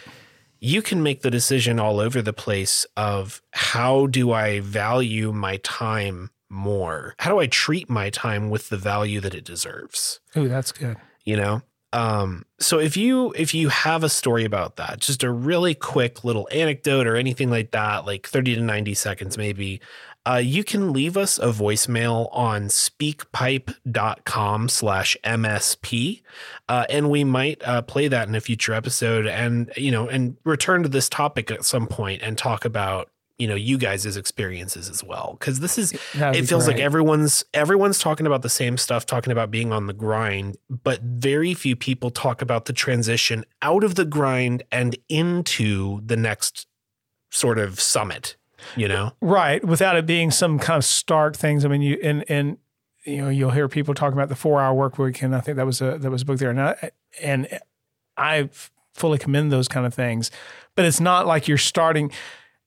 you 0.60 0.82
can 0.82 1.01
make 1.04 1.22
the 1.22 1.32
decision 1.32 1.80
all 1.80 2.00
over 2.00 2.21
the 2.21 2.34
place 2.34 2.86
of 2.98 3.41
how 3.52 4.08
do 4.08 4.32
I 4.32 4.60
value 4.62 5.32
my 5.34 5.58
time 5.63 6.32
more? 6.49 7.15
How 7.19 7.31
do 7.31 7.39
I 7.39 7.47
treat 7.47 7.89
my 7.89 8.10
time 8.10 8.49
with 8.49 8.69
the 8.69 8.77
value 8.77 9.19
that 9.21 9.34
it 9.34 9.45
deserves? 9.45 10.19
Ooh, 10.38 10.47
that's 10.47 10.71
good. 10.71 10.97
You 11.23 11.38
know? 11.38 11.62
Um, 11.93 12.43
so 12.60 12.79
if 12.79 12.97
you 12.97 13.31
if 13.38 13.53
you 13.53 13.69
have 13.69 14.03
a 14.03 14.10
story 14.10 14.43
about 14.43 14.75
that, 14.75 14.99
just 14.99 15.23
a 15.23 15.31
really 15.31 15.73
quick 15.73 16.25
little 16.25 16.47
anecdote 16.51 17.08
or 17.08 17.15
anything 17.15 17.49
like 17.49 17.71
that, 17.71 18.05
like 18.05 18.27
30 18.27 18.55
to 18.55 18.62
90 18.62 18.93
seconds 18.95 19.38
maybe, 19.38 19.79
uh, 20.27 20.41
you 20.43 20.63
can 20.63 20.91
leave 20.91 21.15
us 21.15 21.38
a 21.38 21.47
voicemail 21.47 22.29
on 22.31 22.63
speakpipe.com 22.63 24.69
slash 24.69 25.15
MSP. 25.23 26.23
Uh, 26.67 26.86
and 26.89 27.12
we 27.12 27.23
might 27.23 27.65
uh, 27.65 27.84
play 27.84 28.08
that 28.08 28.27
in 28.27 28.34
a 28.34 28.41
future 28.41 28.73
episode 28.73 29.27
and, 29.27 29.71
you 29.77 29.91
know, 29.91 30.08
and 30.08 30.38
return 30.43 30.81
to 30.84 30.89
this 30.89 31.08
topic 31.08 31.51
at 31.51 31.63
some 31.63 31.86
point 31.86 32.23
and 32.23 32.38
talk 32.38 32.65
about, 32.65 33.10
you 33.38 33.48
know, 33.48 33.56
you 33.56 33.78
guys' 33.78 34.15
experiences 34.17 34.89
as 34.89 35.04
well. 35.04 35.38
Cause 35.39 35.60
this 35.60 35.78
is, 35.78 35.93
it 36.38 36.48
feels 36.48 36.67
like 36.67 36.78
everyone's 36.80 37.43
everyone's 37.54 38.00
talking 38.00 38.26
about 38.26 38.41
the 38.41 38.50
same 38.50 38.78
stuff 38.78 39.06
talking 39.06 39.32
about 39.32 39.52
being 39.52 39.74
on 39.74 39.88
the 39.88 39.93
grind 39.93 40.58
but 40.69 41.02
very 41.02 41.54
few 41.54 41.76
people 41.76 42.10
talk 42.10 42.41
about 42.41 42.65
the 42.65 42.74
transition 42.74 43.43
out 43.62 43.84
of 43.84 43.95
the 43.95 44.06
grind 44.06 44.63
and 44.71 44.95
into 45.10 46.02
the 46.06 46.15
next 46.15 46.67
sort 47.30 47.58
of 47.60 47.80
summit 47.80 48.36
you 48.76 48.88
know 48.88 49.12
Right, 49.21 49.63
without 49.63 49.95
it 49.95 50.06
being 50.06 50.32
some 50.32 50.58
kind 50.60 50.78
of 50.78 50.86
stark 50.86 51.36
things. 51.36 51.65
I 51.65 51.67
mean, 51.67 51.82
you 51.82 52.00
and 52.02 52.24
and 52.30 52.58
you 53.04 53.17
know 53.17 53.30
you'll 53.30 53.52
hear 53.52 53.67
people 53.67 53.93
talking 53.93 54.17
about 54.17 54.30
the 54.30 54.36
four 54.36 54.60
hour 54.62 54.74
work 54.74 54.98
week, 54.98 55.21
and 55.21 55.36
I 55.36 55.41
think 55.41 55.58
that 55.58 55.65
was 55.65 55.82
a 55.82 55.98
that 55.98 56.10
was 56.10 56.24
a 56.24 56.26
book 56.26 56.39
there, 56.39 56.50
and 56.50 56.62
I, 56.62 56.91
and 57.21 57.60
I 58.17 58.50
fully 58.93 59.17
commend 59.19 59.52
those 59.52 59.67
kind 59.67 59.86
of 59.86 59.93
things. 59.93 60.32
But 60.76 60.86
it's 60.86 61.00
not 61.00 61.28
like 61.28 61.48
you're 61.48 61.58
starting 61.58 62.12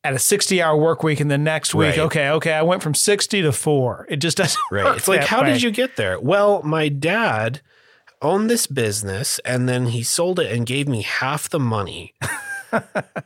at 0.05 0.15
a 0.15 0.19
sixty 0.19 0.63
hour 0.63 0.77
work 0.77 1.03
week, 1.03 1.21
and 1.21 1.31
the 1.31 1.39
next 1.39 1.75
week, 1.75 1.91
Right. 1.91 1.99
okay, 2.01 2.29
okay, 2.31 2.53
I 2.53 2.63
went 2.63 2.83
from 2.83 2.95
sixty 2.95 3.43
to 3.43 3.53
four. 3.53 4.07
It 4.09 4.17
just 4.17 4.37
doesn't. 4.43 4.61
right 4.71 4.85
work 4.85 4.97
it's 4.99 5.09
like 5.09 5.25
how 5.25 5.43
way. 5.43 5.53
did 5.53 5.63
you 5.63 5.71
get 5.71 5.97
there 5.97 6.19
well 6.21 6.63
my 6.63 6.89
dad 6.89 7.61
owned 8.23 8.49
this 8.51 8.67
business 8.67 9.39
and 9.45 9.69
then 9.69 9.87
he 9.87 10.03
sold 10.03 10.41
it 10.41 10.51
and 10.51 10.67
gave 10.67 10.89
me 10.89 11.03
half 11.03 11.49
the 11.51 11.61
money 11.61 12.15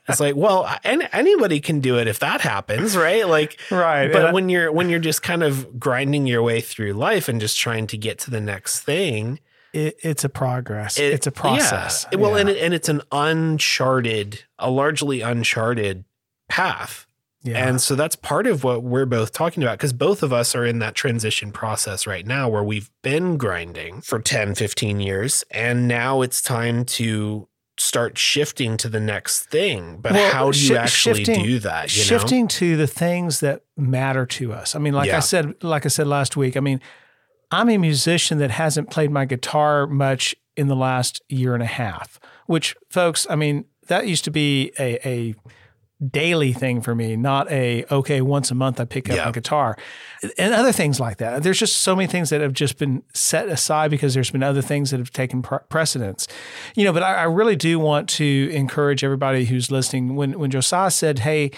it's 0.09 0.21
like 0.21 0.37
well 0.37 0.69
an- 0.85 1.03
anybody 1.13 1.61
can 1.61 1.81
do 1.81 1.99
it 1.99 2.07
if 2.07 2.19
that 2.21 2.43
happens 2.43 2.95
right 2.97 3.27
like 3.27 3.59
Right, 3.71 4.13
but 4.13 4.27
I- 4.27 4.33
when 4.33 4.49
you're 4.51 4.71
when 4.71 4.89
you're 4.91 4.99
just 5.01 5.23
kind 5.23 5.43
of 5.43 5.81
grinding 5.81 6.27
your 6.27 6.43
way 6.43 6.61
through 6.61 6.93
life 6.93 7.29
and 7.29 7.41
just 7.41 7.59
trying 7.59 7.87
to 7.89 7.97
get 7.97 8.19
to 8.21 8.31
the 8.31 8.41
next 8.41 8.81
thing 8.81 9.41
It, 9.73 9.97
it's 10.03 10.25
a 10.25 10.29
progress. 10.29 10.99
it- 10.99 11.13
it's 11.15 11.27
a 11.27 11.33
process. 11.33 12.05
yeah. 12.13 12.19
well 12.19 12.37
and 12.37 12.49
it, 12.51 12.59
and 12.63 12.75
it's 12.75 12.89
an 12.91 13.01
uncharted 13.11 14.45
a 14.59 14.71
largely 14.71 15.23
uncharted 15.23 16.05
path 16.53 17.07
yeah. 17.45 17.67
and 17.69 17.81
so 17.81 17.97
that's 17.97 18.15
part 18.15 18.47
of 18.47 18.63
what 18.63 18.85
we're 18.85 19.07
both 19.07 19.33
talking 19.33 19.63
about 19.63 19.79
because 19.79 19.93
both 19.93 20.23
of 20.23 20.33
us 20.33 20.55
are 20.55 20.65
in 20.65 20.79
that 20.79 20.95
transition 20.95 21.51
process 21.51 22.07
right 22.07 22.25
now 22.25 22.49
where 22.49 22.63
we've 22.63 22.91
been 23.03 23.37
grinding 23.37 24.01
for 24.01 24.21
10, 24.21 24.55
15 24.55 25.01
years. 25.01 25.45
And 25.51 25.89
now 25.89 26.23
it's 26.23 26.41
time 26.41 26.85
to 26.85 27.49
start 27.79 28.17
shifting 28.17 28.77
to 28.77 28.89
the 28.89 29.01
next 29.01 29.47
thing. 29.47 29.99
But 30.01 30.13
Well, 30.13 30.33
how 30.33 30.53
do 30.53 30.59
you 30.59 30.77
actually 30.77 31.25
shifting- 31.25 31.45
do 31.45 31.59
that? 31.61 31.97
You 31.97 32.05
shifting 32.05 32.47
to 32.49 32.77
the 32.77 32.87
things 32.87 33.41
that 33.41 33.63
matter 33.77 34.25
to 34.25 34.53
us. 34.53 34.77
I 34.77 34.79
mean, 34.79 34.95
like 34.95 35.09
Yeah. 35.09 35.17
I 35.17 35.21
said, 35.21 35.55
like 35.65 35.85
I 35.85 35.89
said 35.89 36.07
last 36.07 36.37
week. 36.37 36.57
I 36.57 36.61
mean, 36.61 36.81
I'm 37.51 37.69
a 37.69 37.77
musician 37.79 38.39
that 38.39 38.53
hasn't 38.53 38.89
played 38.89 39.11
my 39.11 39.25
guitar 39.25 39.89
much 39.89 40.37
in 40.57 40.69
the 40.69 40.77
last 40.77 41.21
year 41.29 41.55
and 41.55 41.63
a 41.63 41.67
half. 41.67 42.21
Which, 42.47 42.77
folks, 42.89 43.27
I 43.29 43.35
mean, 43.35 43.65
that 43.89 44.07
used 44.07 44.23
to 44.25 44.31
be 44.31 44.71
a, 44.79 45.09
a 45.09 45.35
daily 46.11 46.53
thing 46.53 46.81
for 46.81 46.95
me, 46.95 47.17
not 47.17 47.51
a 47.51 47.85
okay 47.91 48.21
once 48.21 48.51
a 48.51 48.55
month 48.55 48.81
I 48.81 48.85
pick 48.85 49.09
up 49.11 49.17
Yeah. 49.17 49.25
my 49.27 49.31
guitar, 49.31 49.77
and 50.39 50.53
other 50.55 50.73
things 50.73 50.99
like 50.99 51.19
that. 51.19 51.43
There's 51.43 51.59
just 51.59 51.79
so 51.79 51.95
many 51.95 52.07
things 52.09 52.31
that 52.31 52.41
have 52.41 52.53
just 52.53 52.79
been 52.79 53.03
set 53.15 53.49
aside 53.49 53.91
because 53.91 54.15
there's 54.15 54.31
been 54.31 54.43
other 54.43 54.63
things 54.63 54.91
that 54.91 54.99
have 54.99 55.13
taken 55.13 55.43
pre- 55.43 55.59
precedence, 55.69 56.27
you 56.75 56.85
know. 56.85 56.93
But 56.93 57.03
I, 57.03 57.15
I 57.15 57.23
really 57.25 57.57
do 57.57 57.79
want 57.79 58.09
to 58.11 58.51
encourage 58.53 59.05
everybody 59.05 59.45
who's 59.45 59.71
listening. 59.71 60.17
When 60.17 60.39
when 60.39 60.51
Josiah 60.51 60.91
said, 60.91 61.21
"Hey," 61.21 61.51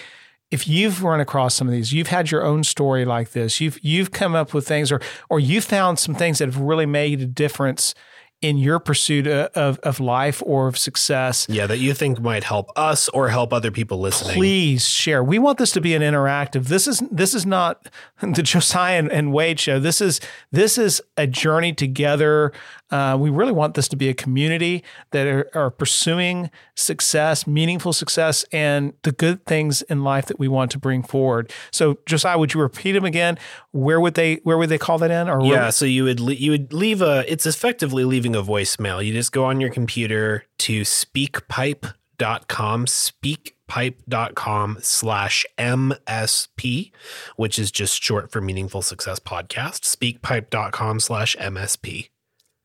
if 0.51 0.67
you've 0.67 1.03
run 1.03 1.19
across 1.19 1.55
some 1.55 1.67
of 1.67 1.73
these, 1.73 1.91
you've 1.91 2.07
had 2.07 2.29
your 2.29 2.43
own 2.43 2.63
story 2.63 3.03
like 3.03 3.31
this, 3.31 3.59
you've 3.59 3.79
you've 3.83 4.11
come 4.11 4.35
up 4.35 4.53
with 4.53 4.67
things, 4.67 4.91
or 4.91 5.01
or 5.29 5.39
you 5.39 5.59
found 5.61 5.97
some 5.99 6.13
things 6.15 6.37
that 6.37 6.45
have 6.47 6.57
really 6.59 6.85
made 6.85 7.19
a 7.21 7.25
difference 7.25 7.95
in 8.41 8.57
your 8.57 8.79
pursuit 8.79 9.27
of, 9.27 9.49
of, 9.55 9.79
of 9.79 9.99
life 9.99 10.43
or 10.45 10.67
of 10.67 10.77
success. 10.77 11.47
Yeah, 11.49 11.67
that 11.67 11.77
you 11.77 11.93
think 11.93 12.19
might 12.19 12.43
help 12.43 12.69
us 12.75 13.09
or 13.09 13.29
help 13.29 13.53
other 13.53 13.71
people 13.71 13.99
listening. 13.99 14.35
Please 14.35 14.87
share. 14.87 15.23
We 15.23 15.39
want 15.39 15.57
this 15.57 15.71
to 15.71 15.81
be 15.81 15.95
an 15.95 16.01
interactive. 16.01 16.65
This 16.65 16.87
is 16.87 17.01
this 17.11 17.33
is 17.33 17.45
not 17.45 17.89
the 18.21 18.43
Josiah 18.43 18.99
and, 18.99 19.11
and 19.11 19.33
Wade 19.33 19.59
show. 19.59 19.79
This 19.79 20.01
is 20.01 20.19
this 20.51 20.77
is 20.77 21.01
a 21.17 21.27
journey 21.27 21.73
together. 21.73 22.51
Uh, 22.91 23.17
we 23.19 23.29
really 23.29 23.51
want 23.51 23.73
this 23.73 23.87
to 23.87 23.95
be 23.95 24.09
a 24.09 24.13
community 24.13 24.83
that 25.11 25.27
are, 25.27 25.49
are 25.53 25.71
pursuing 25.71 26.49
success, 26.75 27.47
meaningful 27.47 27.93
success, 27.93 28.45
and 28.51 28.93
the 29.03 29.11
good 29.11 29.45
things 29.45 29.81
in 29.83 30.03
life 30.03 30.25
that 30.27 30.39
we 30.39 30.47
want 30.47 30.71
to 30.71 30.79
bring 30.79 31.03
forward. 31.03 31.51
So, 31.71 31.99
Josiah, 32.05 32.37
would 32.37 32.53
you 32.53 32.61
repeat 32.61 32.93
them 32.93 33.05
again? 33.05 33.37
Where 33.71 33.99
would 33.99 34.13
they 34.13 34.35
Where 34.43 34.57
would 34.57 34.69
they 34.69 34.77
call 34.77 34.97
that 34.99 35.11
in? 35.11 35.29
Or 35.29 35.43
Yeah, 35.43 35.69
so 35.69 35.85
you 35.85 36.03
would 36.03 36.19
le- 36.19 36.33
you 36.33 36.51
would 36.51 36.73
leave 36.73 37.01
a 37.01 37.29
it's 37.31 37.45
effectively 37.45 38.05
leaving 38.05 38.35
a 38.35 38.43
voicemail. 38.43 39.05
You 39.05 39.13
just 39.13 39.31
go 39.31 39.45
on 39.45 39.59
your 39.59 39.69
computer 39.69 40.45
to 40.59 40.81
speakpipe.com, 40.81 42.87
speak 42.87 43.51
speakpipe.com 43.67 44.77
slash 44.81 45.45
MSP, 45.57 46.91
which 47.35 47.59
is 47.59 47.71
just 47.71 48.01
short 48.01 48.31
for 48.31 48.41
Meaningful 48.41 48.81
Success 48.81 49.19
Podcast. 49.19 49.81
Speakpipe.com 49.83 50.99
slash 50.99 51.35
MSP. 51.37 52.09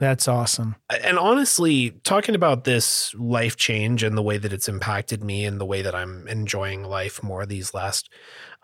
That's 0.00 0.26
awesome. 0.28 0.76
And 1.04 1.18
honestly, 1.18 1.90
talking 2.04 2.34
about 2.34 2.64
this 2.64 3.14
life 3.16 3.58
change 3.58 4.02
and 4.02 4.16
the 4.16 4.22
way 4.22 4.38
that 4.38 4.50
it's 4.50 4.66
impacted 4.66 5.22
me 5.22 5.44
and 5.44 5.60
the 5.60 5.66
way 5.66 5.82
that 5.82 5.94
I'm 5.94 6.26
enjoying 6.26 6.84
life 6.84 7.22
more 7.22 7.44
these 7.44 7.74
last, 7.74 8.08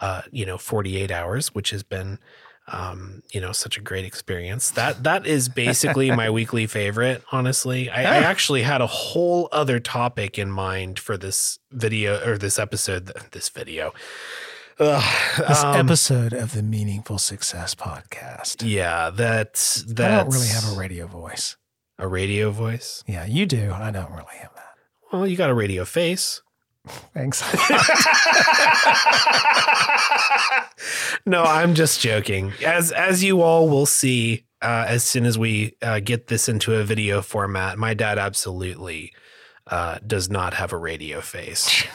uh, 0.01 0.23
you 0.33 0.47
know, 0.47 0.57
48 0.57 1.11
hours, 1.11 1.55
which 1.55 1.71
has 1.71 1.83
been, 1.83 2.19
um, 2.69 3.23
you 3.35 3.41
know, 3.43 3.53
such 3.53 3.77
a 3.77 3.83
great 3.83 4.07
experience. 4.07 4.71
That 4.71 5.05
that 5.05 5.27
is 5.27 5.51
basically 5.51 6.11
my 6.11 6.31
weekly 6.39 6.67
favorite. 6.67 7.23
Honestly, 7.31 7.91
I, 7.91 8.01
I 8.01 8.17
actually 8.23 8.63
had 8.63 8.81
a 8.81 8.87
whole 8.87 9.51
other 9.53 9.79
topic 9.79 10.39
in 10.39 10.51
mind 10.51 10.99
for 10.99 11.19
this 11.19 11.59
video 11.71 12.19
or 12.27 12.39
this 12.39 12.59
episode. 12.59 13.13
This 13.33 13.51
video. 13.51 13.93
Ugh, 14.79 15.39
This 15.49 15.65
um, 15.65 15.75
episode 15.77 16.33
of 16.35 16.53
the 16.53 16.63
Meaningful 16.63 17.19
Success 17.19 17.75
Podcast. 17.75 18.63
yeah, 18.69 19.09
that's 19.11 19.83
that's 19.85 20.13
I 20.13 20.17
don't 20.25 20.33
really 20.35 20.49
have 20.49 20.71
a 20.71 20.77
radio 20.79 21.07
voice. 21.07 21.57
a 21.99 22.07
radio 22.07 22.51
voice. 22.51 23.03
Yeah, 23.07 23.25
you 23.25 23.47
do. 23.47 23.73
I 23.73 23.91
don't 23.91 24.11
really 24.11 24.37
have 24.41 24.55
that. 24.55 24.75
Well, 25.13 25.27
you 25.27 25.37
got 25.37 25.49
a 25.51 25.55
radio 25.55 25.85
face. 25.87 26.43
Thanks. 27.15 27.43
no, 31.27 31.43
I'm 31.43 31.75
just 31.75 32.01
joking. 32.01 32.53
As 32.65 32.93
as 32.93 33.25
you 33.25 33.41
all 33.41 33.69
will 33.71 33.87
see, 33.87 34.45
uh, 34.61 34.85
as 34.87 35.05
soon 35.05 35.25
as 35.25 35.39
we 35.39 35.75
uh, 35.81 36.01
get 36.01 36.27
this 36.27 36.51
into 36.51 36.75
a 36.75 36.85
video 36.85 37.23
format, 37.23 37.79
my 37.79 37.95
dad 37.95 38.19
absolutely 38.19 39.13
uh, 39.69 39.99
does 40.07 40.29
not 40.31 40.53
have 40.55 40.73
a 40.73 40.77
radio 40.77 41.21
face. 41.23 41.85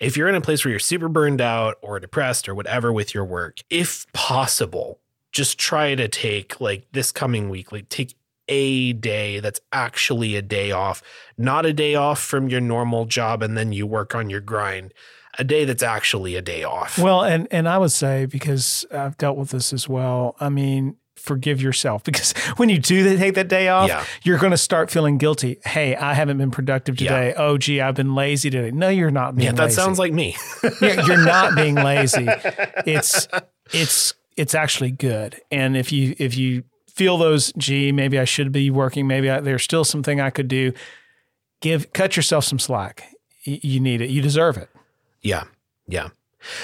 if 0.00 0.16
you're 0.16 0.28
in 0.28 0.34
a 0.34 0.40
place 0.40 0.64
where 0.64 0.70
you're 0.70 0.78
super 0.78 1.08
burned 1.08 1.40
out 1.40 1.76
or 1.82 2.00
depressed 2.00 2.48
or 2.48 2.54
whatever 2.54 2.92
with 2.92 3.14
your 3.14 3.24
work, 3.24 3.58
if 3.70 4.10
possible, 4.12 5.00
just 5.32 5.58
try 5.58 5.94
to 5.94 6.08
take 6.08 6.60
like 6.60 6.86
this 6.92 7.12
coming 7.12 7.48
week, 7.48 7.72
like 7.72 7.88
take 7.88 8.14
a 8.48 8.92
day 8.92 9.40
that's 9.40 9.60
actually 9.72 10.36
a 10.36 10.42
day 10.42 10.72
off, 10.72 11.02
not 11.38 11.64
a 11.64 11.72
day 11.72 11.94
off 11.94 12.20
from 12.20 12.48
your 12.48 12.60
normal 12.60 13.06
job 13.06 13.42
and 13.42 13.56
then 13.56 13.72
you 13.72 13.86
work 13.86 14.14
on 14.14 14.28
your 14.28 14.40
grind. 14.40 14.92
A 15.38 15.44
day 15.44 15.64
that's 15.64 15.84
actually 15.84 16.34
a 16.34 16.42
day 16.42 16.64
off. 16.64 16.98
well, 16.98 17.22
and 17.22 17.46
and 17.52 17.68
I 17.68 17.78
would 17.78 17.92
say 17.92 18.26
because 18.26 18.84
I've 18.90 19.16
dealt 19.16 19.36
with 19.36 19.50
this 19.50 19.72
as 19.72 19.88
well. 19.88 20.34
I 20.40 20.48
mean, 20.48 20.96
forgive 21.20 21.60
yourself 21.62 22.02
because 22.10 22.32
when 22.56 22.68
you 22.68 22.78
do 22.78 23.16
take 23.16 23.34
that 23.34 23.48
day 23.48 23.68
off, 23.68 23.88
Yeah. 23.88 24.04
you're 24.22 24.38
going 24.38 24.50
to 24.52 24.56
start 24.58 24.90
feeling 24.90 25.18
guilty. 25.18 25.58
Hey, 25.64 25.94
I 25.96 26.14
haven't 26.14 26.38
been 26.38 26.50
productive 26.50 27.00
Yeah. 27.00 27.10
today. 27.10 27.34
Oh, 27.36 27.58
gee, 27.58 27.80
I've 27.80 27.94
been 27.94 28.14
lazy 28.14 28.50
today. 28.50 28.70
No, 28.70 28.88
you're 28.88 29.10
not 29.10 29.36
being 29.36 29.46
yeah, 29.46 29.52
that 29.52 29.62
lazy. 29.64 29.74
sounds 29.76 29.98
like 29.98 30.12
me. 30.12 30.36
you're, 30.80 31.00
you're 31.02 31.24
not 31.24 31.54
being 31.54 31.74
lazy. 31.74 32.26
It's 32.86 33.28
it's 33.72 34.14
it's 34.36 34.54
actually 34.54 34.90
good. 34.90 35.40
And 35.50 35.76
if 35.76 35.92
you 35.92 36.14
if 36.18 36.36
you 36.36 36.64
feel 36.88 37.18
those, 37.18 37.52
gee, 37.58 37.92
maybe 37.92 38.18
I 38.18 38.24
should 38.24 38.50
be 38.52 38.70
working. 38.70 39.06
Maybe 39.06 39.30
I, 39.30 39.40
there's 39.40 39.62
still 39.62 39.84
something 39.84 40.20
I 40.20 40.30
could 40.30 40.48
do. 40.48 40.72
Give 41.60 41.92
cut 41.92 42.16
yourself 42.16 42.44
some 42.44 42.58
slack. 42.58 43.04
Y- 43.46 43.60
You 43.62 43.80
need 43.80 44.00
it. 44.00 44.10
You 44.10 44.22
deserve 44.22 44.56
it. 44.56 44.68
yeah. 45.22 45.44
Yeah. 45.86 46.08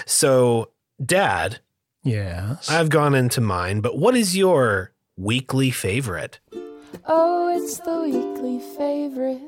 So, 0.07 0.71
Dad, 1.05 1.61
Yes. 2.07 2.71
I've 2.71 2.89
gone 2.89 3.17
into 3.17 3.41
mine, 3.41 3.81
but 3.81 3.99
what 3.99 4.15
is 4.15 4.37
your 4.37 4.93
weekly 5.17 5.73
favorite? 5.73 6.39
Oh, 7.05 7.49
it's 7.57 7.81
the 7.81 8.01
weekly 8.03 8.61
favorite. 8.77 9.43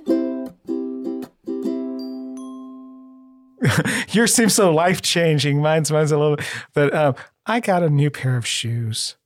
Yours 4.13 4.35
seems 4.35 4.55
so 4.55 4.75
life 4.75 5.03
changing. 5.03 5.63
Mine's 5.63 5.93
mine's 5.93 6.11
a 6.11 6.19
little. 6.19 6.35
Bit 6.37 6.47
But 6.75 6.95
um, 6.95 7.15
I 7.47 7.61
got 7.61 7.85
a 7.85 7.91
new 7.91 8.11
pair 8.11 8.37
of 8.37 8.45
shoes. 8.45 9.17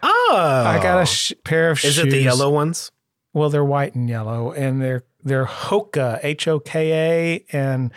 Oh, 0.00 0.64
I 0.64 0.80
got 0.80 1.02
a 1.02 1.06
sh- 1.06 1.32
pair 1.44 1.70
of 1.72 1.78
Is 1.78 1.94
shoes. 1.94 1.98
Is 1.98 2.04
it 2.04 2.10
the 2.10 2.22
yellow 2.22 2.48
ones? 2.48 2.92
Well, 3.34 3.50
they're 3.50 3.64
white 3.64 3.96
and 3.96 4.08
yellow, 4.08 4.52
and 4.52 4.80
they're 4.80 5.02
they're 5.24 5.46
Hoka 5.46 6.20
H 6.22 6.46
O 6.46 6.60
K 6.60 6.92
A, 6.92 7.44
and 7.52 7.92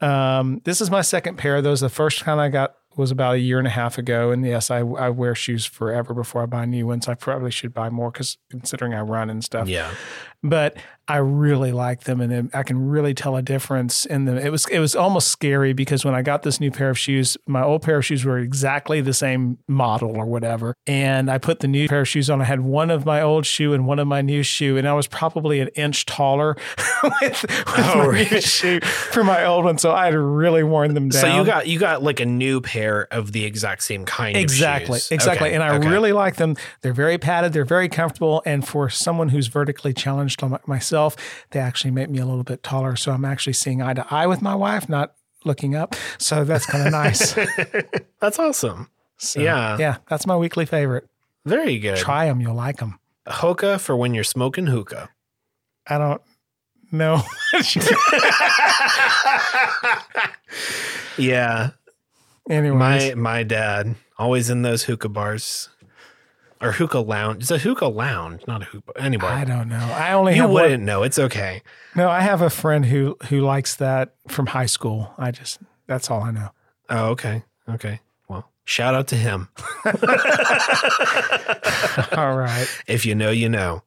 um, 0.00 0.62
this 0.64 0.80
is 0.80 0.90
my 0.90 1.02
second 1.02 1.36
pair 1.38 1.56
of 1.56 1.62
those. 1.64 1.80
The 1.80 1.88
first 1.88 2.24
kind 2.24 2.40
I 2.40 2.48
got 2.48 2.74
was 2.96 3.10
about 3.10 3.34
a 3.34 3.38
year 3.38 3.58
and 3.58 3.66
a 3.66 3.70
half 3.70 3.98
ago, 3.98 4.30
and 4.30 4.44
yes, 4.44 4.70
I 4.70 4.78
I 4.78 5.10
wear 5.10 5.34
shoes 5.34 5.66
forever 5.66 6.14
before 6.14 6.42
I 6.42 6.46
buy 6.46 6.64
new 6.64 6.86
ones. 6.86 7.08
I 7.08 7.14
probably 7.14 7.50
should 7.50 7.74
buy 7.74 7.90
more 7.90 8.10
because 8.10 8.38
considering 8.50 8.94
I 8.94 9.00
run 9.00 9.30
and 9.30 9.44
stuff. 9.44 9.68
Yeah. 9.68 9.92
But 10.42 10.76
I 11.08 11.18
really 11.18 11.70
like 11.70 12.02
them, 12.02 12.20
and 12.20 12.50
I 12.52 12.64
can 12.64 12.88
really 12.88 13.14
tell 13.14 13.36
a 13.36 13.42
difference 13.42 14.04
in 14.06 14.24
them. 14.24 14.36
It 14.38 14.50
was 14.50 14.66
it 14.68 14.80
was 14.80 14.96
almost 14.96 15.28
scary 15.28 15.72
because 15.72 16.04
when 16.04 16.14
I 16.16 16.22
got 16.22 16.42
this 16.42 16.58
new 16.60 16.70
pair 16.72 16.90
of 16.90 16.98
shoes, 16.98 17.36
my 17.46 17.62
old 17.62 17.82
pair 17.82 17.98
of 17.98 18.04
shoes 18.04 18.24
were 18.24 18.38
exactly 18.38 19.00
the 19.00 19.14
same 19.14 19.58
model 19.68 20.16
or 20.16 20.26
whatever, 20.26 20.74
and 20.86 21.30
I 21.30 21.38
put 21.38 21.60
the 21.60 21.68
new 21.68 21.86
pair 21.88 22.00
of 22.00 22.08
shoes 22.08 22.28
on. 22.28 22.40
I 22.40 22.44
had 22.44 22.60
one 22.60 22.90
of 22.90 23.06
my 23.06 23.20
old 23.22 23.46
shoe 23.46 23.72
and 23.72 23.86
one 23.86 24.00
of 24.00 24.08
my 24.08 24.20
new 24.20 24.42
shoe, 24.42 24.76
and 24.76 24.88
I 24.88 24.94
was 24.94 25.06
probably 25.06 25.60
an 25.60 25.68
inch 25.76 26.06
taller 26.06 26.56
with, 27.04 27.42
with 27.42 27.64
Oh, 27.78 27.94
my 27.98 28.04
really? 28.06 28.30
new 28.30 28.40
shoe 28.40 28.80
for 28.80 29.22
my 29.22 29.44
old 29.44 29.64
one. 29.64 29.78
So 29.78 29.92
I 29.92 30.06
had 30.06 30.14
really 30.16 30.64
worn 30.64 30.94
them 30.94 31.08
down. 31.10 31.20
So 31.20 31.36
you 31.38 31.44
got 31.44 31.68
you 31.68 31.78
got 31.78 32.02
like 32.02 32.18
a 32.18 32.26
new 32.26 32.60
pair 32.60 33.06
of 33.12 33.30
the 33.30 33.44
exact 33.44 33.82
same 33.84 34.04
kind 34.04 34.36
Exactly, 34.36 34.96
of 34.96 35.02
shoes. 35.02 35.12
exactly. 35.12 35.48
Okay, 35.50 35.54
And 35.54 35.62
I 35.62 35.76
okay. 35.76 35.88
really 35.88 36.10
like 36.12 36.34
them. 36.34 36.56
They're 36.82 36.92
very 36.92 37.16
padded, 37.16 37.52
they're 37.52 37.64
very 37.64 37.88
comfortable. 37.88 38.42
And 38.44 38.66
for 38.66 38.90
someone 38.90 39.28
who's 39.28 39.46
vertically 39.46 39.92
challenged 39.92 40.25
on 40.42 40.50
my- 40.50 40.60
myself, 40.66 41.16
they 41.50 41.60
actually 41.60 41.90
make 41.92 42.10
me 42.10 42.18
a 42.18 42.26
little 42.26 42.44
bit 42.44 42.62
taller. 42.62 42.96
So 42.96 43.12
I'm 43.12 43.24
actually 43.24 43.52
seeing 43.54 43.80
eye 43.82 43.94
to 43.94 44.06
eye 44.12 44.26
with 44.26 44.42
my 44.42 44.54
wife, 44.54 44.88
not 44.88 45.14
looking 45.44 45.74
up. 45.74 45.94
So 46.18 46.44
that's 46.44 46.66
kind 46.66 46.86
of 46.86 46.92
nice. 47.02 47.34
That's 48.20 48.38
awesome. 48.38 48.90
So, 49.18 49.40
Yeah. 49.40 49.76
Yeah. 49.78 49.96
That's 50.08 50.26
my 50.26 50.36
weekly 50.36 50.66
favorite. 50.66 51.08
Very 51.44 51.78
good. 51.78 51.96
Try 51.96 52.26
them, 52.26 52.40
you'll 52.40 52.54
like 52.54 52.78
them. 52.78 52.98
Hookah 53.28 53.78
for 53.78 53.96
when 53.96 54.14
you're 54.14 54.24
smoking 54.24 54.66
hookah. 54.66 55.08
I 55.86 55.98
don't 55.98 56.22
know. 56.92 57.22
Yeah. 61.18 61.70
Anyway, 62.50 62.76
My 62.76 63.14
my 63.16 63.42
dad 63.42 63.94
always 64.18 64.50
in 64.50 64.62
those 64.62 64.84
hookah 64.84 65.08
bars. 65.08 65.68
Or 66.60 66.72
hookah 66.72 67.00
lounge. 67.00 67.42
It's 67.42 67.50
a 67.50 67.58
hookah 67.58 67.88
lounge, 67.88 68.42
not 68.46 68.62
a 68.62 68.64
hookah. 68.64 68.92
Anyway. 68.98 69.26
I 69.26 69.44
don't 69.44 69.68
know. 69.68 69.76
I 69.76 70.12
only 70.12 70.36
you 70.36 70.48
wouldn't 70.48 70.82
know. 70.82 71.02
It's 71.02 71.18
okay. 71.18 71.62
No, 71.94 72.08
I 72.08 72.20
have 72.20 72.40
a 72.40 72.50
friend 72.50 72.86
who 72.86 73.16
who 73.28 73.40
likes 73.40 73.74
that 73.76 74.14
from 74.28 74.46
high 74.46 74.66
school. 74.66 75.12
I 75.18 75.30
just 75.32 75.58
that's 75.86 76.10
all 76.10 76.22
I 76.22 76.30
know. 76.30 76.50
Oh, 76.88 77.08
okay. 77.10 77.42
Okay. 77.68 78.00
Well, 78.28 78.50
shout 78.64 78.94
out 78.94 79.08
to 79.08 79.16
him. 79.16 79.48
all 82.16 82.36
right. 82.36 82.66
If 82.86 83.04
you 83.04 83.14
know, 83.14 83.30
you 83.30 83.48
know. 83.48 83.82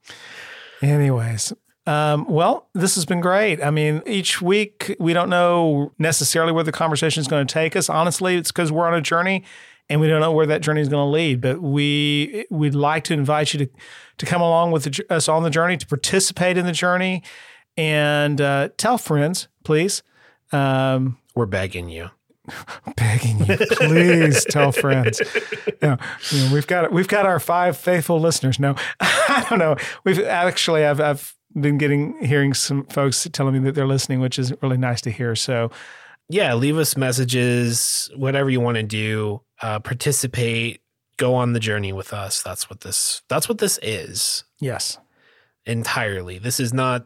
Anyways, 0.82 1.54
um, 1.90 2.26
well, 2.30 2.70
this 2.74 2.96
has 2.96 3.06
been 3.06 3.20
great. 3.20 3.64
I 3.64 3.72
mean, 3.72 4.04
each 4.06 4.42
week 4.44 4.96
we 5.00 5.12
don't 5.12 5.30
know 5.30 5.92
necessarily 5.98 6.52
where 6.52 6.64
the 6.64 6.72
conversation 6.72 7.22
is 7.22 7.28
going 7.28 7.48
to 7.48 7.52
take 7.52 7.76
us. 7.76 7.90
Honestly, 7.90 8.36
it's 8.36 8.52
because 8.52 8.72
we're 8.72 8.88
on 8.88 8.94
a 8.94 9.02
journey 9.02 9.44
and 9.90 10.00
we 10.00 10.08
don't 10.08 10.22
know 10.22 10.32
where 10.32 10.46
that 10.46 10.62
journey 10.62 10.82
is 10.82 10.90
going 10.90 11.06
to 11.06 11.12
lead. 11.12 11.42
But 11.42 11.62
we 11.62 12.46
we'd 12.50 12.76
like 12.76 13.04
to 13.06 13.14
invite 13.14 13.54
you 13.54 13.66
to 13.66 13.72
to 14.20 14.26
come 14.26 14.42
along 14.42 14.72
with 14.72 14.84
the, 14.84 15.06
us 15.10 15.28
on 15.28 15.44
the 15.44 15.50
journey, 15.50 15.78
to 15.78 15.88
participate 15.88 16.58
in 16.58 16.66
the 16.66 16.72
journey, 16.72 17.24
and 17.78 18.40
uh, 18.40 18.70
tell 18.78 18.98
friends, 18.98 19.48
please. 19.64 20.04
Um, 20.52 21.18
We're 21.36 21.46
begging 21.46 21.90
you. 21.90 22.10
begging 22.98 23.46
you, 23.46 23.58
please 23.72 24.44
tell 24.46 24.72
friends. 24.72 25.22
No, 25.82 25.98
you 26.32 26.40
know, 26.40 26.54
we've 26.54 26.68
got 26.68 26.92
we've 26.92 27.08
got 27.08 27.26
our 27.26 27.40
five 27.40 27.78
faithful 27.78 28.20
listeners. 28.20 28.60
No, 28.60 28.76
I 29.00 29.46
don't 29.50 29.60
know. 29.60 29.76
We've 30.04 30.20
actually 30.24 30.86
I've 30.86 31.00
I've 31.00 31.36
been 31.60 31.78
getting 31.78 32.24
hearing 32.24 32.54
some 32.54 32.86
folks 32.88 33.28
telling 33.32 33.54
me 33.54 33.60
that 33.60 33.76
they're 33.76 33.88
listening, 33.88 34.20
which 34.20 34.38
is 34.40 34.54
really 34.62 34.78
nice 34.78 35.02
to 35.02 35.12
hear. 35.12 35.36
So 35.36 35.72
yeah, 36.30 36.54
leave 36.54 36.78
us 36.78 36.96
messages, 36.96 38.10
whatever 38.16 38.50
you 38.50 38.62
want 38.62 38.78
to 38.78 38.84
do. 38.84 39.42
Uh, 39.62 39.80
participate, 39.80 40.82
go 41.18 41.36
on 41.36 41.54
the 41.54 41.60
journey 41.60 41.94
with 41.94 42.14
us. 42.14 42.42
That's 42.42 42.70
what 42.70 42.82
this. 42.82 43.22
That's 43.28 43.50
what 43.50 43.58
this 43.58 43.80
is 43.82 44.44
yes, 44.60 44.98
entirely. 45.66 46.40
This 46.40 46.60
is 46.60 46.74
not 46.74 47.06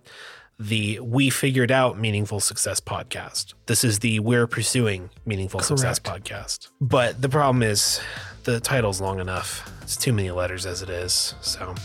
the 0.59 0.99
"We 0.99 1.29
Figured 1.29 1.71
Out 1.71 1.99
Meaningful 1.99 2.39
Success" 2.39 2.79
podcast. 2.79 3.53
This 3.65 3.83
is 3.83 3.99
the 3.99 4.19
"We're 4.19 4.47
Pursuing 4.47 5.09
Meaningful 5.25 5.61
Success" 5.61 5.99
podcast. 5.99 6.69
But 6.79 7.21
the 7.21 7.29
problem 7.29 7.63
is, 7.63 7.99
the 8.43 8.59
title's 8.59 9.01
long 9.01 9.19
enough. 9.19 9.71
It's 9.81 9.97
too 9.97 10.13
many 10.13 10.31
letters 10.31 10.65
as 10.65 10.81
it 10.81 10.89
is. 10.89 11.35
So 11.41 11.75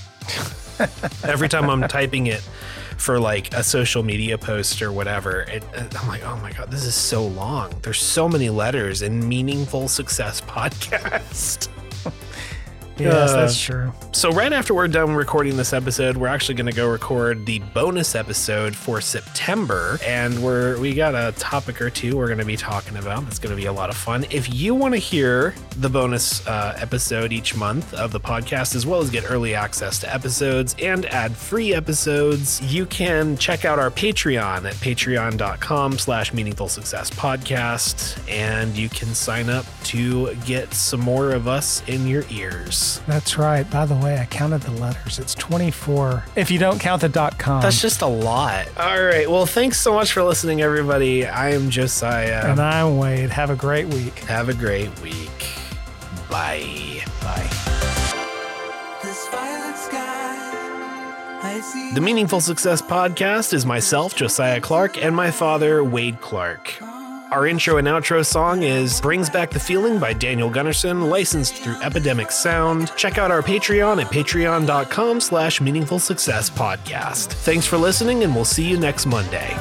every 1.24 1.48
time 1.48 1.70
I'm 1.70 1.88
typing 1.88 2.26
it 2.26 2.46
for 2.98 3.18
like 3.18 3.54
a 3.54 3.62
social 3.62 4.02
media 4.02 4.36
post 4.36 4.82
or 4.82 4.92
whatever, 4.92 5.42
it, 5.42 5.62
I'm 5.74 6.08
like, 6.08 6.24
oh 6.24 6.36
my 6.36 6.52
god, 6.52 6.70
this 6.70 6.84
is 6.84 6.94
so 6.94 7.26
long. 7.26 7.72
There's 7.82 8.00
so 8.00 8.28
many 8.28 8.50
letters 8.50 9.02
in 9.02 9.26
meaningful 9.26 9.88
success 9.88 10.40
podcast. 10.46 11.68
Yes, 13.06 13.30
Uh, 13.30 13.36
that's 13.36 13.60
true. 13.60 13.92
So, 14.12 14.30
right 14.32 14.52
after 14.52 14.74
we're 14.74 14.88
done 14.88 15.14
recording 15.14 15.56
this 15.56 15.72
episode, 15.72 16.16
we're 16.16 16.28
actually 16.28 16.54
going 16.56 16.66
to 16.66 16.72
go 16.72 16.88
record 16.88 17.46
the 17.46 17.60
bonus 17.74 18.14
episode 18.14 18.74
for 18.74 19.00
September. 19.00 19.98
And 20.04 20.42
we're, 20.42 20.78
we 20.80 20.94
got 20.94 21.14
a 21.14 21.32
topic 21.38 21.80
or 21.80 21.90
two 21.90 22.16
we're 22.16 22.26
going 22.26 22.38
to 22.38 22.44
be 22.44 22.56
talking 22.56 22.96
about. 22.96 23.22
It's 23.24 23.38
going 23.38 23.54
to 23.54 23.60
be 23.60 23.66
a 23.66 23.72
lot 23.72 23.90
of 23.90 23.96
fun. 23.96 24.24
If 24.30 24.52
you 24.52 24.74
want 24.74 24.94
to 24.94 24.98
hear 24.98 25.54
the 25.76 25.88
bonus 25.88 26.44
uh, 26.46 26.74
episode 26.78 27.32
each 27.32 27.54
month 27.56 27.92
of 27.94 28.10
the 28.12 28.20
podcast, 28.20 28.74
as 28.74 28.86
well 28.86 29.00
as 29.00 29.10
get 29.10 29.30
early 29.30 29.54
access 29.54 29.98
to 30.00 30.12
episodes 30.12 30.74
and 30.80 31.06
ad 31.06 31.36
free 31.36 31.74
episodes, 31.74 32.60
you 32.62 32.86
can 32.86 33.36
check 33.36 33.64
out 33.64 33.78
our 33.78 33.90
Patreon 33.90 34.64
at 34.68 34.74
patreon.com 34.76 35.98
slash 35.98 36.32
meaningful 36.32 36.68
success 36.68 37.10
podcast. 37.10 38.18
And 38.28 38.76
you 38.76 38.88
can 38.88 39.14
sign 39.14 39.50
up 39.50 39.66
to 39.84 40.34
get 40.46 40.72
some 40.74 41.00
more 41.00 41.30
of 41.32 41.46
us 41.48 41.82
in 41.88 42.06
your 42.06 42.24
ears. 42.30 42.87
That's 43.06 43.36
right. 43.38 43.68
By 43.70 43.86
the 43.86 43.94
way, 43.94 44.18
I 44.18 44.24
counted 44.26 44.62
the 44.62 44.72
letters. 44.72 45.18
It's 45.18 45.34
24. 45.34 46.24
If 46.36 46.50
you 46.50 46.58
don't 46.58 46.78
count 46.80 47.02
the 47.02 47.08
dot 47.08 47.38
com. 47.38 47.62
That's 47.62 47.80
just 47.80 48.02
a 48.02 48.06
lot. 48.06 48.66
All 48.78 49.02
right. 49.02 49.30
Well, 49.30 49.46
thanks 49.46 49.78
so 49.80 49.94
much 49.94 50.12
for 50.12 50.22
listening, 50.22 50.60
everybody. 50.62 51.26
I 51.26 51.50
am 51.52 51.70
Josiah. 51.70 52.50
and 52.50 52.60
I'm 52.60 52.98
Wade. 52.98 53.30
Have 53.30 53.50
a 53.50 53.56
great 53.56 53.86
week. 53.88 54.18
Have 54.20 54.48
a 54.48 54.54
great 54.54 54.90
week. 55.00 55.46
Bye. 56.30 57.02
Bye. 57.22 57.48
This 59.02 59.28
violet 59.28 59.76
sky, 59.76 61.40
I 61.42 61.60
see 61.60 61.92
The 61.94 62.00
Meaningful 62.00 62.40
Success 62.40 62.82
Podcast 62.82 63.52
is 63.54 63.64
myself, 63.64 64.14
Josiah 64.14 64.60
Clark, 64.60 65.02
and 65.02 65.14
my 65.14 65.30
father, 65.30 65.82
Wade 65.84 66.20
Clark. 66.20 66.74
Our 67.30 67.46
intro 67.46 67.76
and 67.76 67.86
outro 67.86 68.24
song 68.24 68.62
is 68.62 69.02
Brings 69.02 69.28
Back 69.28 69.50
the 69.50 69.60
Feeling 69.60 69.98
by 69.98 70.14
Daniel 70.14 70.50
Gunnarsson, 70.50 71.10
licensed 71.10 71.56
through 71.56 71.76
Epidemic 71.82 72.30
Sound. 72.30 72.90
Check 72.96 73.18
out 73.18 73.30
our 73.30 73.42
Patreon 73.42 74.02
at 74.02 74.10
patreon.com 74.10 75.20
slash 75.20 75.60
meaningful 75.60 75.98
success 75.98 76.48
podcast. 76.48 77.26
Thanks 77.26 77.66
for 77.66 77.76
listening, 77.76 78.24
and 78.24 78.34
we'll 78.34 78.46
see 78.46 78.66
you 78.66 78.78
next 78.78 79.04
Monday. 79.04 79.54